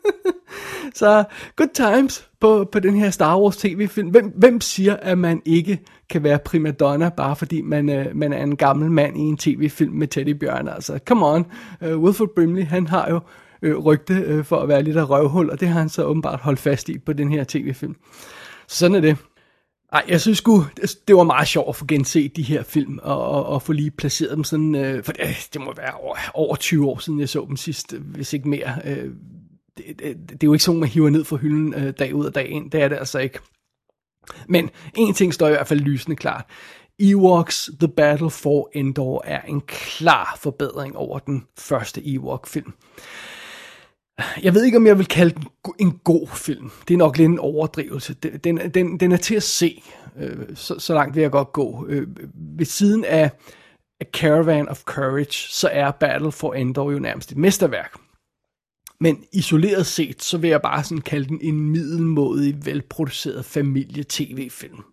så 0.95 1.23
good 1.55 1.69
times 1.73 2.29
på, 2.39 2.69
på 2.71 2.79
den 2.79 2.95
her 2.95 3.09
Star 3.09 3.39
Wars 3.39 3.57
tv-film. 3.57 4.09
Hvem, 4.09 4.33
hvem 4.35 4.61
siger, 4.61 4.95
at 4.95 5.17
man 5.17 5.41
ikke 5.45 5.79
kan 6.09 6.23
være 6.23 6.39
primadonna, 6.39 7.09
bare 7.09 7.35
fordi 7.35 7.61
man, 7.61 7.89
øh, 7.89 8.15
man 8.15 8.33
er 8.33 8.43
en 8.43 8.55
gammel 8.55 8.91
mand 8.91 9.17
i 9.17 9.21
en 9.21 9.37
tv-film 9.37 9.93
med 9.93 10.07
teddybjørn? 10.07 10.67
Altså, 10.67 10.99
come 11.05 11.25
on. 11.25 11.45
Øh, 11.81 11.97
uh, 11.97 12.03
Wilford 12.03 12.29
Brimley, 12.35 12.63
han 12.63 12.87
har 12.87 13.09
jo 13.09 13.19
øh, 13.61 13.77
rygte 13.77 14.13
øh, 14.13 14.43
for 14.43 14.59
at 14.59 14.67
være 14.67 14.83
lidt 14.83 14.97
af 14.97 15.09
røvhul, 15.09 15.49
og 15.49 15.59
det 15.59 15.67
har 15.67 15.79
han 15.79 15.89
så 15.89 16.03
åbenbart 16.03 16.39
holdt 16.39 16.59
fast 16.59 16.89
i 16.89 16.97
på 16.97 17.13
den 17.13 17.31
her 17.31 17.43
tv-film. 17.47 17.95
Sådan 18.67 18.95
er 18.95 19.01
det. 19.01 19.17
Ej, 19.91 20.05
jeg 20.07 20.21
synes 20.21 20.37
sgu, 20.37 20.65
altså, 20.77 20.97
det, 21.07 21.15
var 21.15 21.23
meget 21.23 21.47
sjovt 21.47 21.69
at 21.69 21.75
få 21.75 21.85
genset 21.85 22.35
de 22.35 22.43
her 22.43 22.63
film, 22.63 22.99
og, 23.03 23.27
og, 23.27 23.45
og 23.45 23.61
få 23.61 23.73
lige 23.73 23.91
placeret 23.91 24.31
dem 24.31 24.43
sådan, 24.43 24.75
øh, 24.75 25.03
for 25.03 25.11
det, 25.11 25.49
det 25.53 25.61
må 25.61 25.73
være 25.77 25.93
over, 25.93 26.15
over 26.33 26.55
20 26.55 26.87
år 26.87 26.97
siden, 26.97 27.19
jeg 27.19 27.29
så 27.29 27.45
dem 27.47 27.57
sidst, 27.57 27.93
hvis 27.93 28.33
ikke 28.33 28.49
mere. 28.49 28.75
Øh, 28.85 29.11
det, 29.77 29.99
det 30.29 30.43
er 30.43 30.47
jo 30.47 30.53
ikke 30.53 30.63
sådan, 30.63 30.79
man 30.79 30.89
hiver 30.89 31.09
ned 31.09 31.23
fra 31.23 31.35
hylden 31.35 31.73
øh, 31.73 31.93
dag 31.99 32.15
ud 32.15 32.25
og 32.25 32.35
dag 32.35 32.49
ind. 32.49 32.71
Det 32.71 32.81
er 32.81 32.87
det 32.87 32.95
altså 32.95 33.19
ikke. 33.19 33.39
Men 34.47 34.69
en 34.95 35.13
ting 35.13 35.33
står 35.33 35.47
i 35.47 35.51
hvert 35.51 35.67
fald 35.67 35.79
lysende 35.79 36.15
klart. 36.15 36.45
Ewoks 36.99 37.69
The 37.79 37.87
Battle 37.87 38.29
for 38.29 38.69
Endor 38.73 39.23
er 39.25 39.41
en 39.41 39.61
klar 39.61 40.37
forbedring 40.41 40.97
over 40.97 41.19
den 41.19 41.45
første 41.57 42.13
Ewok-film. 42.13 42.73
Jeg 44.43 44.53
ved 44.53 44.65
ikke, 44.65 44.77
om 44.77 44.87
jeg 44.87 44.97
vil 44.97 45.05
kalde 45.05 45.35
den 45.35 45.47
en 45.79 45.99
god 46.03 46.27
film. 46.27 46.71
Det 46.87 46.93
er 46.93 46.97
nok 46.97 47.17
lidt 47.17 47.29
en 47.29 47.39
overdrivelse. 47.39 48.13
Den, 48.13 48.57
den, 48.57 48.99
den 48.99 49.11
er 49.11 49.17
til 49.17 49.35
at 49.35 49.43
se. 49.43 49.83
Øh, 50.17 50.55
så, 50.55 50.79
så 50.79 50.93
langt 50.93 51.15
vil 51.15 51.21
jeg 51.21 51.31
godt 51.31 51.53
gå. 51.53 51.85
Øh, 51.89 52.07
ved 52.33 52.65
siden 52.65 53.05
af 53.05 53.31
A 54.01 54.05
Caravan 54.13 54.69
of 54.69 54.83
Courage, 54.83 55.47
så 55.49 55.69
er 55.71 55.91
Battle 55.91 56.31
for 56.31 56.53
Endor 56.53 56.91
jo 56.91 56.99
nærmest 56.99 57.31
et 57.31 57.37
mesterværk. 57.37 57.93
Men 59.01 59.23
isoleret 59.33 59.85
set, 59.85 60.23
så 60.23 60.37
vil 60.37 60.49
jeg 60.49 60.61
bare 60.61 60.83
sådan 60.83 61.01
kalde 61.01 61.27
den 61.27 61.39
en 61.41 61.59
middelmådig, 61.59 62.65
velproduceret 62.65 63.45
familie-tv-film. 63.45 64.83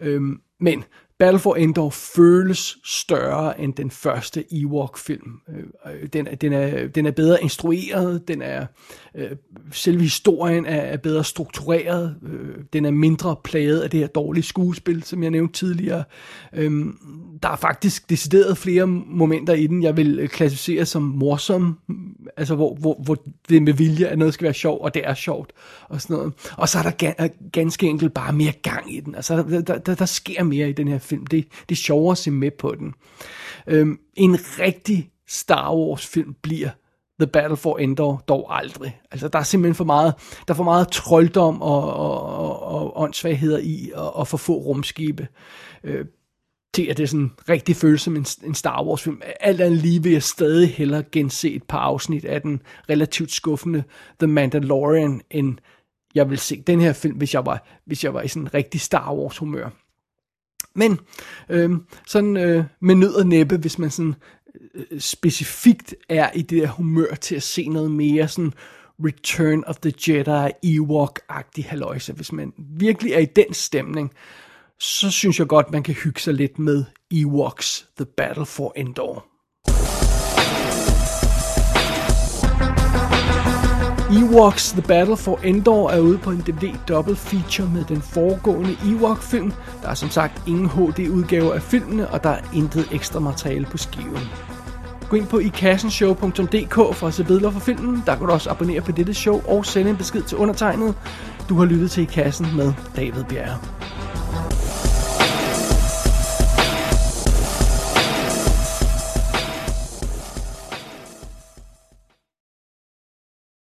Øhm, 0.00 0.40
men 0.60 0.84
Battle 1.20 1.38
for 1.38 1.54
Endor 1.54 1.90
føles 1.90 2.78
større 2.84 3.60
end 3.60 3.74
den 3.74 3.90
første 3.90 4.44
Ewok-film. 4.52 5.40
Øh, 5.48 6.08
den, 6.12 6.28
den, 6.40 6.52
er, 6.52 6.88
den 6.88 7.06
er 7.06 7.10
bedre 7.10 7.42
instrueret, 7.42 8.28
den 8.28 8.42
er 8.42 8.66
øh, 9.14 9.30
selve 9.72 10.02
historien 10.02 10.66
er, 10.66 10.80
er 10.80 10.96
bedre 10.96 11.24
struktureret, 11.24 12.16
øh, 12.22 12.64
den 12.72 12.84
er 12.84 12.90
mindre 12.90 13.36
plaget 13.44 13.80
af 13.80 13.90
det 13.90 14.00
her 14.00 14.06
dårlige 14.06 14.44
skuespil, 14.44 15.02
som 15.02 15.22
jeg 15.22 15.30
nævnte 15.30 15.58
tidligere. 15.58 16.04
Øh, 16.52 16.86
der 17.42 17.48
er 17.48 17.56
faktisk 17.56 18.10
decideret 18.10 18.58
flere 18.58 18.86
momenter 18.86 19.54
i 19.54 19.66
den, 19.66 19.82
jeg 19.82 19.96
vil 19.96 20.18
øh, 20.18 20.28
klassificere 20.28 20.86
som 20.86 21.02
morsom, 21.02 21.78
altså 22.36 22.54
hvor, 22.54 22.74
hvor, 22.74 23.02
hvor 23.04 23.16
det 23.48 23.62
med 23.62 23.72
vilje, 23.72 24.06
at 24.06 24.18
noget 24.18 24.34
skal 24.34 24.44
være 24.44 24.54
sjovt, 24.54 24.82
og 24.82 24.94
det 24.94 25.02
er 25.04 25.14
sjovt, 25.14 25.52
og 25.88 26.00
sådan 26.00 26.16
noget. 26.16 26.32
Og 26.56 26.68
så 26.68 26.78
er 26.78 26.82
der 26.82 27.28
ganske 27.52 27.86
enkelt 27.86 28.14
bare 28.14 28.32
mere 28.32 28.52
gang 28.52 28.94
i 28.94 29.00
den, 29.00 29.14
altså 29.14 29.36
der, 29.66 29.78
der, 29.78 29.94
der 29.94 30.04
sker 30.04 30.42
mere 30.42 30.68
i 30.68 30.72
den 30.72 30.88
her 30.88 30.98
film, 31.10 31.26
det, 31.26 31.46
det 31.68 31.74
er 31.74 31.76
sjovere 31.76 32.12
at 32.12 32.18
se 32.18 32.30
med 32.30 32.50
på 32.50 32.74
den. 32.74 32.94
Øhm, 33.66 33.98
en 34.14 34.36
rigtig 34.58 35.10
Star 35.28 35.74
Wars 35.74 36.06
film 36.06 36.34
bliver 36.42 36.70
The 37.20 37.26
Battle 37.26 37.56
for 37.56 37.78
Endor 37.78 38.24
dog 38.28 38.58
aldrig. 38.58 39.00
Altså, 39.10 39.28
der 39.28 39.38
er 39.38 39.42
simpelthen 39.42 39.74
for 39.74 39.84
meget, 39.84 40.14
der 40.48 40.54
er 40.54 40.56
for 40.56 40.64
meget 40.64 40.88
trolddom 40.88 41.62
og, 41.62 41.94
og, 41.94 42.28
og, 42.32 42.62
og 42.62 43.00
åndssvagheder 43.00 43.58
i, 43.58 43.90
og, 43.94 44.16
og 44.16 44.28
for 44.28 44.36
få 44.36 44.52
rumskibe. 44.52 45.28
Øh, 45.84 46.04
til 46.74 46.86
at 46.86 46.96
det 46.96 47.02
er 47.02 47.06
sådan 47.06 47.30
rigtig 47.48 47.76
føles 47.76 48.02
som 48.02 48.16
en, 48.16 48.26
en 48.44 48.54
Star 48.54 48.84
Wars 48.84 49.02
film. 49.02 49.22
Alt 49.40 49.60
andet 49.60 49.78
lige 49.78 50.02
vil 50.02 50.12
jeg 50.12 50.22
stadig 50.22 50.74
hellere 50.74 51.02
gense 51.02 51.50
et 51.50 51.62
par 51.62 51.78
afsnit 51.78 52.24
af 52.24 52.42
den 52.42 52.62
relativt 52.90 53.32
skuffende 53.32 53.84
The 54.20 54.26
Mandalorian, 54.26 55.20
end 55.30 55.58
jeg 56.14 56.30
vil 56.30 56.38
se 56.38 56.62
den 56.66 56.80
her 56.80 56.92
film, 56.92 57.16
hvis 57.16 57.34
jeg 57.34 57.46
var, 57.46 57.66
hvis 57.84 58.04
jeg 58.04 58.14
var 58.14 58.22
i 58.22 58.28
sådan 58.28 58.42
en 58.42 58.54
rigtig 58.54 58.80
Star 58.80 59.14
Wars 59.14 59.38
humør. 59.38 59.70
Men 60.74 61.00
øh, 61.48 61.70
sådan 62.06 62.36
øh, 62.36 62.64
med 62.80 62.94
nød 62.94 63.14
og 63.14 63.26
næppe, 63.26 63.56
hvis 63.56 63.78
man 63.78 63.90
sådan 63.90 64.14
øh, 64.74 65.00
specifikt 65.00 65.94
er 66.08 66.30
i 66.34 66.42
det 66.42 66.62
der 66.62 66.68
humør 66.68 67.14
til 67.14 67.34
at 67.36 67.42
se 67.42 67.68
noget 67.68 67.90
mere 67.90 68.28
sådan 68.28 68.52
Return 69.04 69.64
of 69.64 69.76
the 69.76 69.92
Jedi, 70.08 70.52
Ewok-agtig 70.64 71.68
haløjse. 71.68 72.12
Hvis 72.12 72.32
man 72.32 72.52
virkelig 72.58 73.12
er 73.12 73.18
i 73.18 73.24
den 73.36 73.54
stemning, 73.54 74.12
så 74.78 75.10
synes 75.10 75.38
jeg 75.38 75.46
godt, 75.46 75.70
man 75.72 75.82
kan 75.82 75.94
hygge 75.94 76.20
sig 76.20 76.34
lidt 76.34 76.58
med 76.58 76.84
Ewoks 77.10 77.88
The 77.96 78.06
Battle 78.16 78.46
for 78.46 78.72
Endor. 78.76 79.29
Ewoks 84.12 84.72
The 84.72 84.82
Battle 84.82 85.16
for 85.16 85.38
Endor 85.44 85.90
er 85.90 86.00
ude 86.00 86.18
på 86.18 86.30
en 86.30 86.40
DVD 86.40 86.74
double 86.88 87.16
feature 87.16 87.68
med 87.68 87.84
den 87.84 88.02
foregående 88.02 88.76
Ewok-film. 88.86 89.52
Der 89.82 89.88
er 89.88 89.94
som 89.94 90.10
sagt 90.10 90.42
ingen 90.48 90.68
HD-udgave 90.68 91.54
af 91.54 91.62
filmene, 91.62 92.08
og 92.08 92.24
der 92.24 92.30
er 92.30 92.40
intet 92.54 92.88
ekstra 92.92 93.20
materiale 93.20 93.66
på 93.66 93.76
skiven. 93.76 94.28
Gå 95.08 95.16
ind 95.16 95.26
på 95.26 95.38
ikassenshow.dk 95.38 96.74
for 96.74 97.06
at 97.06 97.14
se 97.14 97.24
billeder 97.24 97.50
fra 97.50 97.60
filmen. 97.60 98.02
Der 98.06 98.16
kan 98.16 98.26
du 98.26 98.32
også 98.32 98.50
abonnere 98.50 98.80
på 98.80 98.92
dette 98.92 99.14
show 99.14 99.42
og 99.48 99.66
sende 99.66 99.90
en 99.90 99.96
besked 99.96 100.22
til 100.22 100.38
undertegnet. 100.38 100.94
Du 101.48 101.58
har 101.58 101.64
lyttet 101.64 101.90
til 101.90 102.02
I 102.02 102.06
Kassen 102.06 102.46
med 102.56 102.72
David 102.96 103.24
Bjerre. 103.24 103.58